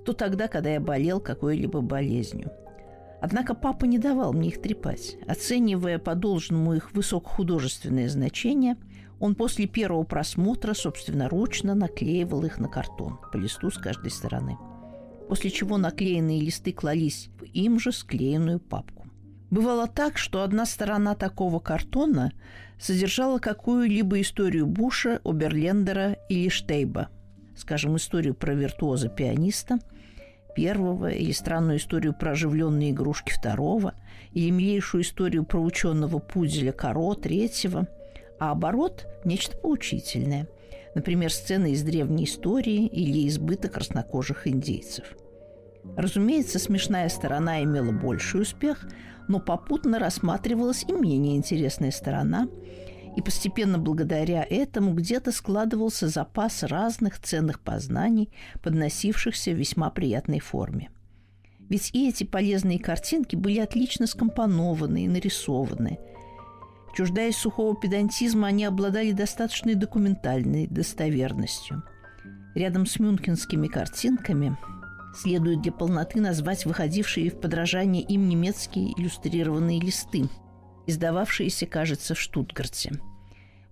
то 0.06 0.14
тогда, 0.14 0.48
когда 0.48 0.70
я 0.70 0.80
болел 0.80 1.20
какой-либо 1.20 1.82
болезнью. 1.82 2.52
Однако 3.22 3.56
папа 3.56 3.86
не 3.86 3.98
давал 3.98 4.34
мне 4.34 4.50
их 4.50 4.62
трепать. 4.62 5.18
Оценивая 5.28 6.00
по 6.00 6.16
должному 6.16 6.74
их 6.76 6.92
высокохудожественное 6.94 8.10
значение, 8.10 8.78
он 9.20 9.36
после 9.36 9.66
первого 9.66 10.04
просмотра 10.04 10.74
собственноручно 10.74 11.74
наклеивал 11.74 12.44
их 12.44 12.60
на 12.60 12.68
картон 12.68 13.20
по 13.32 13.38
листу 13.38 13.72
с 13.72 13.78
каждой 13.78 14.12
стороны– 14.12 14.58
после 15.28 15.50
чего 15.50 15.78
наклеенные 15.78 16.42
листы 16.42 16.72
клались 16.72 17.30
в 17.40 17.44
им 17.44 17.80
же 17.80 17.92
склеенную 17.92 18.60
папку. 18.60 19.08
Бывало 19.50 19.88
так, 19.88 20.18
что 20.18 20.44
одна 20.44 20.66
сторона 20.66 21.16
такого 21.16 21.60
картона 21.60 22.34
содержала 22.80 23.40
какую-либо 23.40 24.20
историю 24.22 24.66
Буша, 24.66 25.22
Оберлендера 25.24 26.18
или 26.30 26.50
Штейба, 26.50 27.10
скажем, 27.56 27.96
историю 27.96 28.36
про 28.36 28.54
виртуоза-пианиста 28.54 29.80
первого, 30.58 31.12
или 31.12 31.32
странную 31.32 31.78
историю 31.78 32.16
про 32.16 32.32
оживленные 32.32 32.90
игрушки 32.90 33.32
второго, 33.32 33.94
или 34.34 34.50
милейшую 34.50 35.04
историю 35.04 35.46
про 35.46 35.60
ученого 35.60 36.18
пуделя 36.18 36.72
Каро 36.72 37.14
третьего, 37.14 37.88
а 38.40 38.52
оборот– 38.52 39.06
нечто 39.24 39.56
поучительное– 39.56 40.48
например, 40.98 41.32
сцены 41.32 41.74
из 41.74 41.84
древней 41.84 42.24
истории 42.24 42.88
или 42.88 43.28
избыток 43.28 43.74
краснокожих 43.74 44.48
индейцев. 44.48 45.06
Разумеется, 45.96 46.58
смешная 46.58 47.08
сторона 47.10 47.64
имела 47.64 47.92
больший 47.92 48.42
успех, 48.42 48.84
но 49.28 49.40
попутно 49.40 50.00
рассматривалась 50.00 50.86
и 50.88 50.92
менее 50.92 51.38
интересная 51.38 51.92
сторона, 51.92 52.48
и 53.18 53.22
постепенно 53.22 53.78
благодаря 53.78 54.46
этому 54.50 54.94
где-то 54.94 55.34
складывался 55.34 56.08
запас 56.08 56.64
разных 56.64 57.20
ценных 57.20 57.60
познаний, 57.60 58.30
подносившихся 58.64 59.52
в 59.52 59.56
весьма 59.56 59.90
приятной 59.90 60.40
форме. 60.40 60.90
Ведь 61.68 61.90
и 61.94 62.08
эти 62.08 62.24
полезные 62.24 62.80
картинки 62.80 63.36
были 63.36 63.60
отлично 63.60 64.08
скомпонованы 64.08 65.04
и 65.04 65.08
нарисованы– 65.10 66.00
Чуждаясь 66.98 67.38
сухого 67.38 67.76
педантизма, 67.76 68.48
они 68.48 68.66
обладали 68.66 69.12
достаточной 69.12 69.76
документальной 69.76 70.66
достоверностью. 70.66 71.84
Рядом 72.56 72.88
с 72.88 72.98
мюнхенскими 73.00 73.68
картинками 73.68 74.58
следует 75.14 75.62
для 75.62 75.72
полноты 75.72 76.22
назвать 76.22 76.66
выходившие 76.66 77.30
в 77.30 77.40
подражание 77.40 78.02
им 78.02 78.28
немецкие 78.28 79.00
иллюстрированные 79.00 79.80
листы, 79.80 80.28
издававшиеся, 80.88 81.68
кажется, 81.68 82.16
в 82.16 82.20
Штутгарте. 82.20 82.94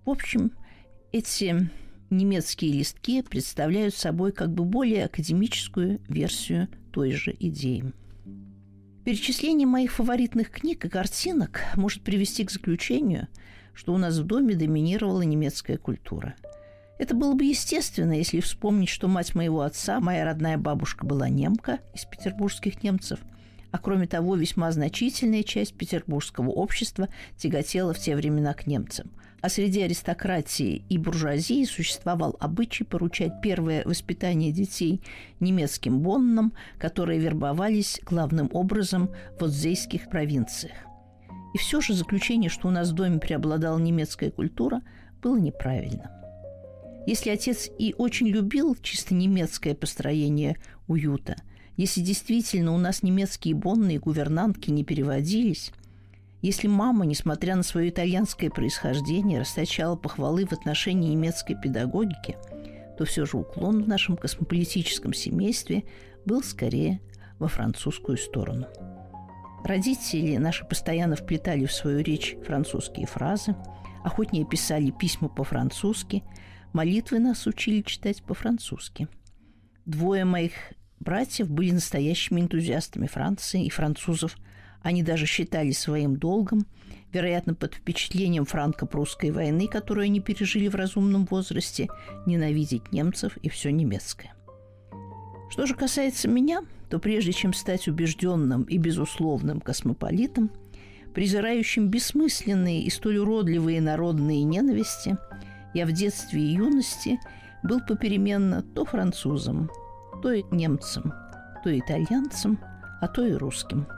В 0.04 0.10
общем, 0.10 0.52
эти 1.12 1.68
немецкие 2.10 2.72
листки 2.72 3.22
представляют 3.22 3.94
собой 3.94 4.32
как 4.32 4.52
бы 4.52 4.64
более 4.64 5.06
академическую 5.06 6.00
версию 6.08 6.68
той 6.92 7.12
же 7.12 7.34
идеи. 7.38 7.92
Перечисление 9.04 9.66
моих 9.66 9.92
фаворитных 9.92 10.50
книг 10.50 10.84
и 10.84 10.88
картинок 10.88 11.62
может 11.76 12.02
привести 12.02 12.44
к 12.44 12.50
заключению, 12.50 13.28
что 13.72 13.94
у 13.94 13.98
нас 13.98 14.18
в 14.18 14.24
доме 14.24 14.54
доминировала 14.54 15.22
немецкая 15.22 15.78
культура. 15.78 16.34
Это 16.98 17.14
было 17.14 17.34
бы 17.34 17.44
естественно, 17.44 18.12
если 18.12 18.40
вспомнить, 18.40 18.88
что 18.88 19.06
мать 19.06 19.34
моего 19.34 19.60
отца, 19.60 20.00
моя 20.00 20.24
родная 20.24 20.56
бабушка, 20.56 21.04
была 21.04 21.28
немка 21.28 21.80
из 21.94 22.04
петербургских 22.04 22.82
немцев, 22.82 23.20
а 23.76 23.78
кроме 23.78 24.06
того, 24.06 24.36
весьма 24.36 24.72
значительная 24.72 25.42
часть 25.42 25.74
петербургского 25.74 26.48
общества 26.48 27.10
тяготела 27.36 27.92
в 27.92 27.98
те 27.98 28.16
времена 28.16 28.54
к 28.54 28.66
немцам– 28.66 29.10
а 29.42 29.50
среди 29.50 29.82
аристократии 29.82 30.82
и 30.88 30.96
буржуазии 30.96 31.64
существовал 31.66 32.36
обычай 32.40 32.84
поручать 32.84 33.42
первое 33.42 33.84
воспитание 33.84 34.50
детей 34.50 35.02
немецким 35.40 36.00
боннам, 36.00 36.54
которые 36.78 37.20
вербовались 37.20 38.00
главным 38.02 38.48
образом 38.54 39.10
в 39.38 39.44
отзейских 39.44 40.08
провинциях. 40.08 40.74
И 41.54 41.58
все 41.58 41.82
же 41.82 41.92
заключение, 41.92 42.48
что 42.48 42.68
у 42.68 42.70
нас 42.70 42.90
в 42.90 42.94
доме 42.94 43.20
преобладала 43.20 43.78
немецкая 43.78 44.30
культура, 44.30 44.80
было 45.22 45.36
неправильно. 45.36 46.10
Если 47.06 47.28
отец 47.28 47.70
и 47.78 47.94
очень 47.98 48.28
любил 48.28 48.74
чисто 48.82 49.14
немецкое 49.14 49.74
построение 49.74 50.56
уюта, 50.88 51.36
если 51.76 52.00
действительно 52.00 52.72
у 52.72 52.78
нас 52.78 53.02
немецкие 53.02 53.54
бонные 53.54 53.98
гувернантки 53.98 54.70
не 54.70 54.84
переводились– 54.84 55.72
если 56.46 56.68
мама, 56.68 57.06
несмотря 57.06 57.56
на 57.56 57.64
свое 57.64 57.88
итальянское 57.88 58.50
происхождение, 58.50 59.40
расточала 59.40 59.96
похвалы 59.96 60.46
в 60.46 60.52
отношении 60.52 61.10
немецкой 61.10 61.56
педагогики, 61.60 62.36
то 62.96 63.04
все 63.04 63.26
же 63.26 63.38
уклон 63.38 63.82
в 63.82 63.88
нашем 63.88 64.16
космополитическом 64.16 65.12
семействе 65.12 65.82
был 66.24 66.44
скорее 66.44 67.00
во 67.40 67.48
французскую 67.48 68.16
сторону. 68.18 68.66
Родители 69.64 70.36
наши 70.36 70.64
постоянно 70.64 71.16
вплетали 71.16 71.66
в 71.66 71.72
свою 71.72 71.98
речь 72.00 72.36
французские 72.46 73.06
фразы, 73.06 73.56
охотнее 74.04 74.46
писали 74.46 74.92
письма 74.92 75.28
по-французски, 75.28 76.22
молитвы 76.72 77.18
нас 77.18 77.46
учили 77.46 77.82
читать 77.82 78.22
по-французски. 78.22 79.08
Двое 79.84 80.24
моих 80.24 80.52
братьев 81.00 81.48
были 81.50 81.72
настоящими 81.72 82.40
энтузиастами 82.40 83.06
Франции 83.06 83.64
и 83.64 83.70
французов– 83.70 84.36
они 84.86 85.02
даже 85.02 85.26
считали 85.26 85.72
своим 85.72 86.14
долгом, 86.14 86.64
вероятно, 87.12 87.54
под 87.54 87.74
впечатлением 87.74 88.44
франко-прусской 88.44 89.32
войны, 89.32 89.66
которую 89.66 90.04
они 90.04 90.20
пережили 90.20 90.68
в 90.68 90.76
разумном 90.76 91.26
возрасте, 91.28 91.88
ненавидеть 92.24 92.92
немцев 92.92 93.36
и 93.38 93.48
все 93.48 93.72
немецкое. 93.72 94.32
Что 95.50 95.66
же 95.66 95.74
касается 95.74 96.28
меня, 96.28 96.60
то 96.88 97.00
прежде 97.00 97.32
чем 97.32 97.52
стать 97.52 97.88
убежденным 97.88 98.62
и 98.62 98.78
безусловным 98.78 99.60
космополитом, 99.60 100.52
презирающим 101.14 101.88
бессмысленные 101.88 102.84
и 102.84 102.90
столь 102.90 103.18
уродливые 103.18 103.80
народные 103.80 104.44
ненависти, 104.44 105.16
я 105.74 105.84
в 105.84 105.90
детстве 105.90 106.40
и 106.40 106.54
юности 106.54 107.18
был 107.64 107.80
попеременно 107.80 108.62
то 108.62 108.84
французом, 108.84 109.68
то 110.26 110.32
и 110.32 110.44
немцем, 110.50 111.12
то 111.62 111.78
итальянцем, 111.78 112.58
а 113.00 113.08
то 113.08 113.24
и 113.24 113.32
русским– 113.32 113.86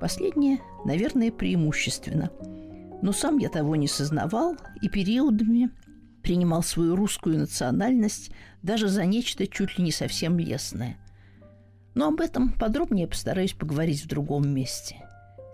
Последнее, 0.00 0.58
наверное, 0.84 1.32
преимущественно. 1.32 2.30
Но 3.02 3.12
сам 3.12 3.38
я 3.38 3.48
того 3.48 3.76
не 3.76 3.88
сознавал 3.88 4.56
и 4.80 4.88
периодами 4.88 5.70
принимал 6.22 6.62
свою 6.62 6.94
русскую 6.94 7.38
национальность 7.38 8.30
даже 8.62 8.88
за 8.88 9.04
нечто 9.04 9.46
чуть 9.46 9.78
ли 9.78 9.84
не 9.84 9.92
совсем 9.92 10.38
лесное. 10.38 10.98
Но 11.94 12.08
об 12.08 12.20
этом 12.20 12.52
подробнее 12.52 13.08
постараюсь 13.08 13.52
поговорить 13.52 14.02
в 14.02 14.08
другом 14.08 14.48
месте. 14.48 14.96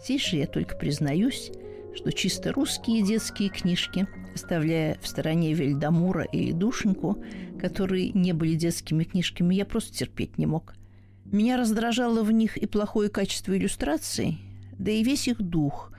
Здесь 0.03 0.27
же 0.27 0.37
я 0.37 0.47
только 0.47 0.77
признаюсь, 0.77 1.50
что 1.94 2.13
чисто 2.13 2.52
русские 2.52 3.02
детские 3.02 3.48
книжки, 3.48 4.07
оставляя 4.35 4.99
в 5.01 5.07
стороне 5.07 5.55
Вельдамура 5.55 6.25
или 6.25 6.53
Душеньку, 6.53 7.23
которые 7.61 8.11
не 8.11 8.33
были 8.33 8.55
детскими 8.55 9.05
книжками, 9.05 9.55
я 9.55 9.65
просто 9.65 9.93
терпеть 9.93 10.39
не 10.39 10.47
мог– 10.47 10.75
меня 11.25 11.57
раздражало 11.57 12.23
в 12.23 12.31
них 12.31 12.57
и 12.57 12.67
плохое 12.67 13.09
качество 13.09 13.57
иллюстраций, 13.57 14.39
да 14.79 14.93
и 14.93 15.03
весь 15.03 15.27
их 15.27 15.43
дух, 15.43 15.91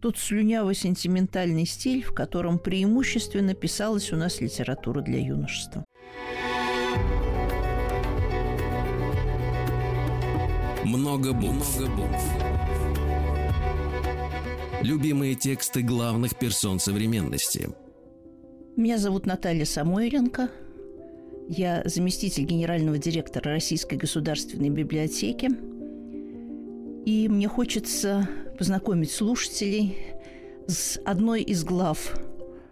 тот 0.00 0.16
слюняво-сентиментальный 0.16 1.66
стиль, 1.66 2.02
в 2.02 2.14
котором 2.14 2.58
преимущественно 2.58 3.54
писалась 3.54 4.12
у 4.12 4.16
нас 4.16 4.40
литература 4.40 5.02
для 5.02 5.18
юношества. 5.18 5.84
Много 10.84 11.32
букв. 11.32 11.78
Много 11.78 11.96
букв. 11.96 12.67
Любимые 14.82 15.34
тексты 15.34 15.82
главных 15.82 16.38
персон 16.38 16.78
современности. 16.78 17.68
Меня 18.76 18.98
зовут 18.98 19.26
Наталья 19.26 19.64
Самойленко. 19.64 20.50
Я 21.48 21.82
заместитель 21.84 22.44
генерального 22.44 22.96
директора 22.96 23.52
Российской 23.52 23.96
государственной 23.96 24.70
библиотеки. 24.70 25.50
И 27.04 27.28
мне 27.28 27.48
хочется 27.48 28.28
познакомить 28.56 29.10
слушателей 29.10 29.96
с 30.68 31.00
одной 31.04 31.42
из 31.42 31.64
глав 31.64 32.16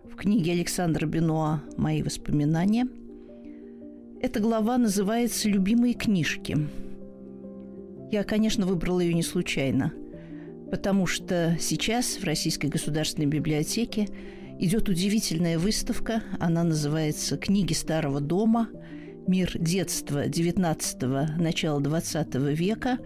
в 0.04 0.14
книге 0.14 0.52
Александра 0.52 1.07
Бенуа 1.07 1.62
«Мои 1.76 2.02
воспоминания». 2.02 2.86
Эта 4.20 4.38
глава 4.40 4.78
называется 4.78 5.48
«Любимые 5.48 5.94
книжки». 5.94 6.57
Я, 8.12 8.22
конечно, 8.22 8.64
выбрала 8.64 9.00
ее 9.00 9.14
не 9.14 9.24
случайно, 9.24 9.92
потому 10.71 11.07
что 11.07 11.57
сейчас 11.61 12.17
в 12.19 12.25
Российской 12.25 12.67
государственной 12.67 13.27
библиотеке 13.27 14.09
идет 14.59 14.89
удивительная 14.89 15.59
выставка. 15.59 16.23
Она 16.41 16.64
называется 16.64 17.37
«Книги 17.37 17.73
старого 17.73 18.21
дома. 18.21 18.69
Мир 19.27 19.53
детства 19.59 20.27
XIX– 20.27 21.27
начала 21.39 21.81
XX 21.81 22.55
века». 22.55 22.99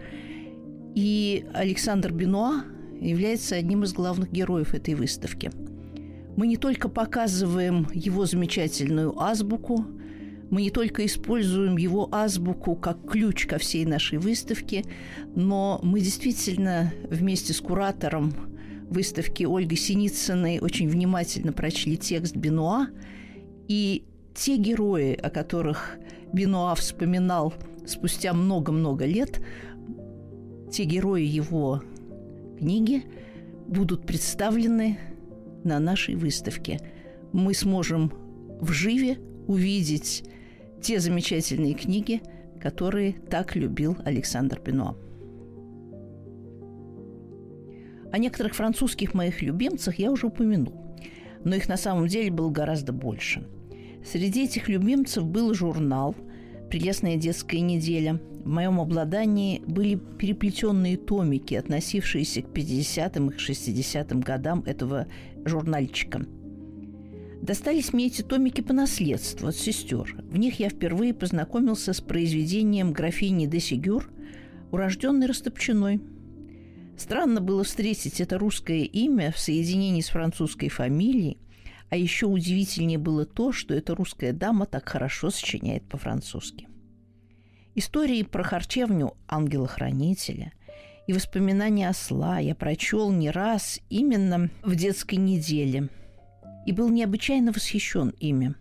И 0.95 1.45
Александр 1.53 2.11
Бенуа 2.11 2.63
является 2.99 3.55
одним 3.55 3.83
из 3.83 3.93
главных 3.93 4.31
героев 4.31 4.73
этой 4.73 4.93
выставки. 4.93 5.51
Мы 6.35 6.47
не 6.47 6.57
только 6.57 6.89
показываем 6.89 7.87
его 7.93 8.25
замечательную 8.25 9.19
азбуку, 9.19 9.85
мы 10.51 10.61
не 10.61 10.69
только 10.69 11.05
используем 11.05 11.77
его 11.77 12.09
азбуку 12.11 12.75
как 12.75 13.09
ключ 13.09 13.47
ко 13.47 13.57
всей 13.57 13.85
нашей 13.85 14.19
выставке, 14.19 14.83
но 15.33 15.79
мы 15.81 16.01
действительно 16.01 16.93
вместе 17.09 17.53
с 17.53 17.61
куратором 17.61 18.33
выставки 18.89 19.45
Ольгой 19.45 19.77
Синицыной 19.77 20.59
очень 20.59 20.89
внимательно 20.89 21.53
прочли 21.53 21.97
текст 21.97 22.35
Бенуа, 22.35 22.87
и 23.69 24.03
те 24.35 24.57
герои, 24.57 25.13
о 25.13 25.29
которых 25.29 25.97
Бенуа 26.33 26.75
вспоминал 26.75 27.53
спустя 27.87 28.33
много-много 28.33 29.05
лет, 29.05 29.41
те 30.69 30.83
герои 30.83 31.23
его 31.23 31.81
книги 32.59 33.05
будут 33.67 34.05
представлены 34.05 34.99
на 35.63 35.79
нашей 35.79 36.15
выставке. 36.15 36.81
Мы 37.31 37.53
сможем 37.53 38.11
вживе 38.59 39.17
увидеть 39.47 40.25
те 40.81 40.99
замечательные 40.99 41.73
книги, 41.73 42.21
которые 42.59 43.13
так 43.13 43.55
любил 43.55 43.97
Александр 44.03 44.61
Бенуа. 44.63 44.95
О 48.11 48.17
некоторых 48.17 48.55
французских 48.55 49.13
моих 49.13 49.41
любимцах 49.41 49.99
я 49.99 50.11
уже 50.11 50.27
упомянул, 50.27 50.73
но 51.45 51.55
их 51.55 51.69
на 51.69 51.77
самом 51.77 52.07
деле 52.07 52.29
было 52.29 52.49
гораздо 52.49 52.91
больше. 52.91 53.47
Среди 54.03 54.45
этих 54.45 54.67
любимцев 54.67 55.25
был 55.25 55.53
журнал 55.53 56.15
«Прелестная 56.69 57.17
детская 57.17 57.61
неделя». 57.61 58.19
В 58.43 58.47
моем 58.47 58.81
обладании 58.81 59.61
были 59.67 59.95
переплетенные 59.95 60.97
томики, 60.97 61.53
относившиеся 61.53 62.41
к 62.41 62.47
50-м 62.47 63.29
и 63.29 63.35
60-м 63.35 64.21
годам 64.21 64.63
этого 64.65 65.05
журнальчика. 65.45 66.25
Достались 67.41 67.91
мне 67.91 68.07
эти 68.07 68.21
томики 68.21 68.61
по 68.61 68.73
наследству 68.73 69.47
от 69.47 69.55
сестер. 69.55 70.15
В 70.29 70.37
них 70.37 70.59
я 70.59 70.69
впервые 70.69 71.13
познакомился 71.13 71.93
с 71.93 72.01
произведением 72.01 72.93
графини 72.93 73.47
де 73.47 73.59
Сигюр 73.59 74.09
«Урожденный 74.71 75.27
Растопчиной», 75.27 76.01
Странно 77.01 77.41
было 77.41 77.63
встретить 77.63 78.21
это 78.21 78.37
русское 78.37 78.83
имя 78.83 79.31
в 79.31 79.39
соединении 79.39 80.01
с 80.01 80.09
французской 80.09 80.69
фамилией, 80.69 81.39
а 81.89 81.95
еще 81.95 82.27
удивительнее 82.27 82.99
было 82.99 83.25
то, 83.25 83.51
что 83.51 83.73
эта 83.73 83.95
русская 83.95 84.33
дама 84.33 84.67
так 84.67 84.87
хорошо 84.87 85.31
сочиняет 85.31 85.83
по-французски. 85.89 86.67
Истории 87.73 88.21
про 88.21 88.43
харчевню 88.43 89.15
ангела-хранителя 89.27 90.53
и 91.07 91.13
воспоминания 91.13 91.89
осла 91.89 92.37
я 92.37 92.53
прочел 92.53 93.11
не 93.11 93.31
раз 93.31 93.79
именно 93.89 94.51
в 94.61 94.75
детской 94.75 95.15
неделе 95.15 95.89
и 96.65 96.71
был 96.71 96.89
необычайно 96.89 97.51
восхищен 97.51 98.09
ими. 98.19 98.55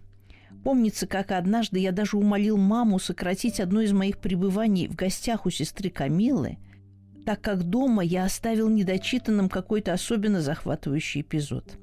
Помнится, 0.64 1.06
как 1.06 1.30
однажды 1.30 1.78
я 1.78 1.92
даже 1.92 2.16
умолил 2.16 2.56
маму 2.56 2.98
сократить 2.98 3.60
одно 3.60 3.80
из 3.80 3.92
моих 3.92 4.18
пребываний 4.18 4.88
в 4.88 4.94
гостях 4.94 5.46
у 5.46 5.50
сестры 5.50 5.90
Камилы– 5.90 6.58
так 7.24 7.40
как 7.40 7.62
дома 7.62 8.02
я 8.02 8.24
оставил 8.24 8.68
недочитанным 8.68 9.48
какой-то 9.48 9.92
особенно 9.92 10.40
захватывающий 10.40 11.20
эпизод. 11.20 11.78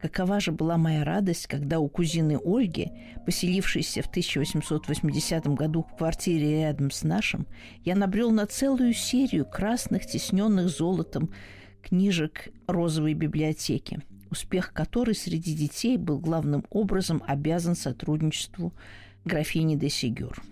Какова 0.00 0.40
же 0.40 0.52
была 0.52 0.76
моя 0.76 1.04
радость, 1.04 1.46
когда 1.46 1.80
у 1.80 1.88
кузины 1.88 2.38
Ольги, 2.44 2.92
поселившейся 3.24 4.02
в 4.02 4.08
1880 4.08 5.46
году 5.48 5.82
в 5.82 5.96
квартире 5.96 6.60
рядом 6.60 6.90
с 6.90 7.02
нашим, 7.02 7.46
я 7.84 7.96
набрел 7.96 8.30
на 8.30 8.46
целую 8.46 8.92
серию 8.92 9.46
красных, 9.46 10.04
тесненных 10.04 10.68
золотом 10.68 11.30
книжек 11.82 12.48
розовой 12.66 13.14
библиотеки, 13.14 14.02
успех 14.36 14.74
которой 14.74 15.14
среди 15.14 15.54
детей 15.54 15.96
был 15.96 16.18
главным 16.18 16.64
образом 16.68 17.22
обязан 17.26 17.74
сотрудничеству 17.74 18.74
графини 19.24 19.76
де 19.76 19.88
Сигюр. 19.88 20.42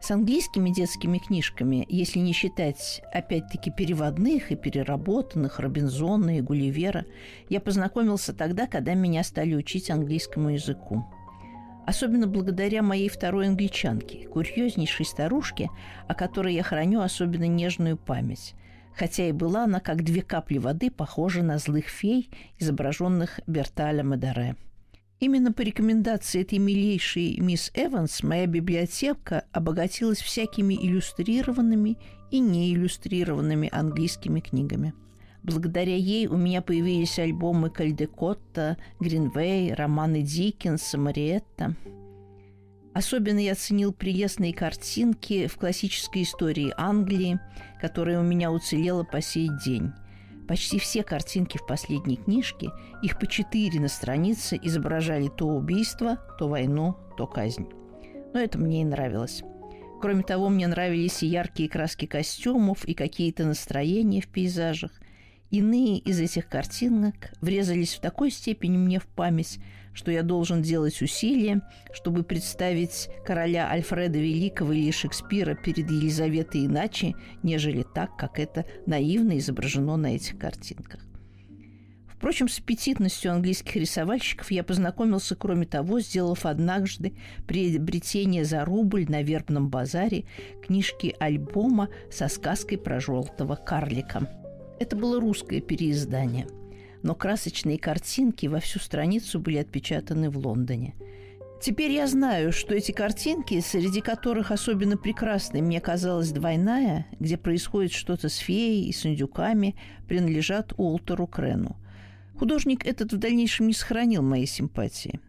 С 0.00 0.10
английскими 0.12 0.70
детскими 0.70 1.18
книжками, 1.18 1.84
если 1.88 2.20
не 2.20 2.32
считать, 2.32 3.02
опять-таки, 3.12 3.70
переводных 3.70 4.52
и 4.52 4.56
переработанных 4.56 5.58
Робинзона 5.58 6.38
и 6.38 6.40
Гулливера, 6.40 7.04
я 7.50 7.60
познакомился 7.60 8.32
тогда, 8.32 8.66
когда 8.66 8.94
меня 8.94 9.24
стали 9.24 9.54
учить 9.54 9.90
английскому 9.90 10.50
языку. 10.50 11.04
Особенно 11.84 12.28
благодаря 12.28 12.82
моей 12.82 13.08
второй 13.08 13.48
англичанке, 13.48 14.28
курьезнейшей 14.28 15.04
старушке, 15.04 15.68
о 16.06 16.14
которой 16.14 16.54
я 16.54 16.62
храню 16.62 17.00
особенно 17.00 17.48
нежную 17.48 17.96
память. 17.98 18.54
Хотя 18.96 19.28
и 19.28 19.32
была 19.32 19.64
она, 19.64 19.80
как 19.80 20.04
две 20.04 20.22
капли 20.22 20.58
воды, 20.58 20.90
похожа 20.90 21.42
на 21.42 21.58
злых 21.58 21.86
фей, 21.86 22.30
изображенных 22.58 23.40
Берталя 23.46 24.02
Медаре. 24.02 24.56
Именно 25.20 25.52
по 25.52 25.60
рекомендации 25.60 26.40
этой 26.40 26.58
милейшей 26.58 27.38
мисс 27.40 27.70
Эванс 27.74 28.22
моя 28.22 28.46
библиотека 28.46 29.44
обогатилась 29.52 30.20
всякими 30.20 30.72
иллюстрированными 30.74 31.98
и 32.30 32.40
неиллюстрированными 32.40 33.68
английскими 33.70 34.40
книгами. 34.40 34.94
Благодаря 35.42 35.94
ей 35.94 36.26
у 36.26 36.36
меня 36.36 36.62
появились 36.62 37.18
альбомы 37.18 37.70
Кальдекотта, 37.70 38.78
Гринвей, 38.98 39.74
романы 39.74 40.22
Диккенса, 40.22 40.98
Мариетта. 40.98 41.76
Особенно 42.92 43.38
я 43.38 43.54
ценил 43.54 43.92
прелестные 43.92 44.52
картинки 44.52 45.46
в 45.46 45.56
классической 45.56 46.22
истории 46.22 46.72
Англии, 46.76 47.38
которая 47.80 48.20
у 48.20 48.24
меня 48.24 48.50
уцелела 48.50 49.04
по 49.04 49.20
сей 49.20 49.48
день– 49.64 49.92
Почти 50.50 50.80
все 50.80 51.04
картинки 51.04 51.58
в 51.58 51.64
последней 51.64 52.16
книжке, 52.16 52.70
их 53.02 53.20
по 53.20 53.28
четыре 53.28 53.78
на 53.78 53.86
странице, 53.86 54.58
изображали 54.60 55.28
то 55.28 55.46
убийство, 55.46 56.18
то 56.40 56.48
войну, 56.48 56.96
то 57.16 57.28
казнь. 57.28 57.68
Но 58.34 58.40
это 58.40 58.58
мне 58.58 58.82
и 58.82 58.84
нравилось. 58.84 59.44
Кроме 60.00 60.24
того, 60.24 60.48
мне 60.48 60.66
нравились 60.66 61.22
и 61.22 61.28
яркие 61.28 61.68
краски 61.68 62.06
костюмов, 62.06 62.84
и 62.84 62.94
какие-то 62.94 63.44
настроения 63.44 64.20
в 64.20 64.26
пейзажах. 64.26 64.90
Иные 65.52 65.98
из 65.98 66.18
этих 66.18 66.48
картинок 66.48 67.30
врезались 67.40 67.94
в 67.94 68.00
такой 68.00 68.32
степени 68.32 68.76
мне 68.76 68.98
в 68.98 69.06
память, 69.06 69.60
что 70.00 70.10
я 70.10 70.22
должен 70.22 70.62
делать 70.62 71.02
усилия, 71.02 71.60
чтобы 71.92 72.22
представить 72.22 73.10
короля 73.22 73.68
Альфреда 73.68 74.18
Великого 74.18 74.72
или 74.72 74.90
Шекспира 74.90 75.54
перед 75.54 75.90
Елизаветой 75.90 76.64
иначе, 76.64 77.14
нежели 77.42 77.84
так, 77.94 78.16
как 78.16 78.38
это 78.38 78.64
наивно 78.86 79.36
изображено 79.36 79.98
на 79.98 80.16
этих 80.16 80.38
картинках. 80.38 81.00
Впрочем, 82.08 82.48
с 82.48 82.60
аппетитностью 82.60 83.30
английских 83.30 83.76
рисовальщиков 83.76 84.50
я 84.50 84.64
познакомился, 84.64 85.36
кроме 85.36 85.66
того, 85.66 86.00
сделав 86.00 86.46
однажды 86.46 87.12
приобретение 87.46 88.46
за 88.46 88.64
рубль 88.64 89.04
на 89.06 89.22
вербном 89.22 89.68
базаре 89.68 90.24
книжки 90.62 91.14
альбома 91.18 91.90
со 92.10 92.28
сказкой 92.28 92.78
про 92.78 93.00
желтого 93.00 93.54
карлика. 93.54 94.26
Это 94.78 94.96
было 94.96 95.20
русское 95.20 95.60
переиздание– 95.60 96.46
но 97.02 97.14
красочные 97.14 97.78
картинки 97.78 98.46
во 98.46 98.60
всю 98.60 98.78
страницу 98.78 99.38
были 99.40 99.58
отпечатаны 99.58 100.30
в 100.30 100.38
Лондоне. 100.38 100.94
Теперь 101.60 101.92
я 101.92 102.06
знаю, 102.06 102.52
что 102.52 102.74
эти 102.74 102.90
картинки, 102.90 103.60
среди 103.60 104.00
которых 104.00 104.50
особенно 104.50 104.96
прекрасной 104.96 105.60
мне 105.60 105.78
казалась 105.80 106.32
двойная, 106.32 107.06
где 107.18 107.36
происходит 107.36 107.92
что-то 107.92 108.30
с 108.30 108.36
феей 108.36 108.88
и 108.88 108.92
с 108.92 109.04
индюками, 109.04 109.76
принадлежат 110.08 110.72
Уолтеру 110.78 111.26
Крену. 111.26 111.76
Художник 112.38 112.86
этот 112.86 113.12
в 113.12 113.18
дальнейшем 113.18 113.66
не 113.66 113.74
сохранил 113.74 114.22
моей 114.22 114.46
симпатии. 114.46 115.20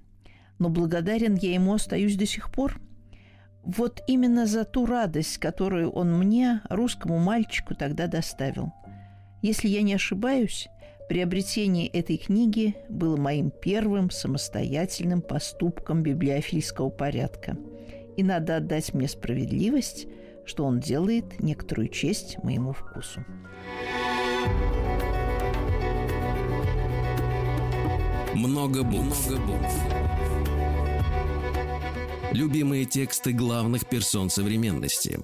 Но 0.57 0.69
благодарен 0.69 1.35
я 1.35 1.53
ему 1.53 1.73
остаюсь 1.73 2.15
до 2.15 2.25
сих 2.25 2.49
пор. 2.49 2.79
Вот 3.65 4.01
именно 4.07 4.45
за 4.45 4.63
ту 4.63 4.85
радость, 4.85 5.37
которую 5.37 5.91
он 5.91 6.17
мне, 6.17 6.61
русскому 6.69 7.19
мальчику, 7.19 7.75
тогда 7.75 8.07
доставил. 8.07 8.71
Если 9.41 9.67
я 9.67 9.81
не 9.81 9.95
ошибаюсь, 9.95 10.69
Приобретение 11.11 11.87
этой 11.87 12.15
книги 12.15 12.73
было 12.87 13.17
моим 13.17 13.51
первым 13.51 14.09
самостоятельным 14.09 15.21
поступком 15.21 16.03
библиофильского 16.03 16.89
порядка. 16.89 17.57
И 18.15 18.23
надо 18.23 18.55
отдать 18.55 18.93
мне 18.93 19.09
справедливость, 19.09 20.07
что 20.45 20.63
он 20.63 20.79
делает 20.79 21.41
некоторую 21.41 21.89
честь 21.89 22.41
моему 22.45 22.71
вкусу. 22.71 23.25
Много 28.33 28.81
букв. 28.81 29.29
Любимые 32.31 32.85
тексты 32.85 33.33
главных 33.33 33.85
персон 33.85 34.29
современности. 34.29 35.19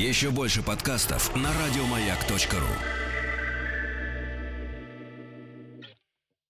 Еще 0.00 0.30
больше 0.30 0.64
подкастов 0.64 1.32
на 1.36 1.50
радиомаяк.ру. 1.62 3.03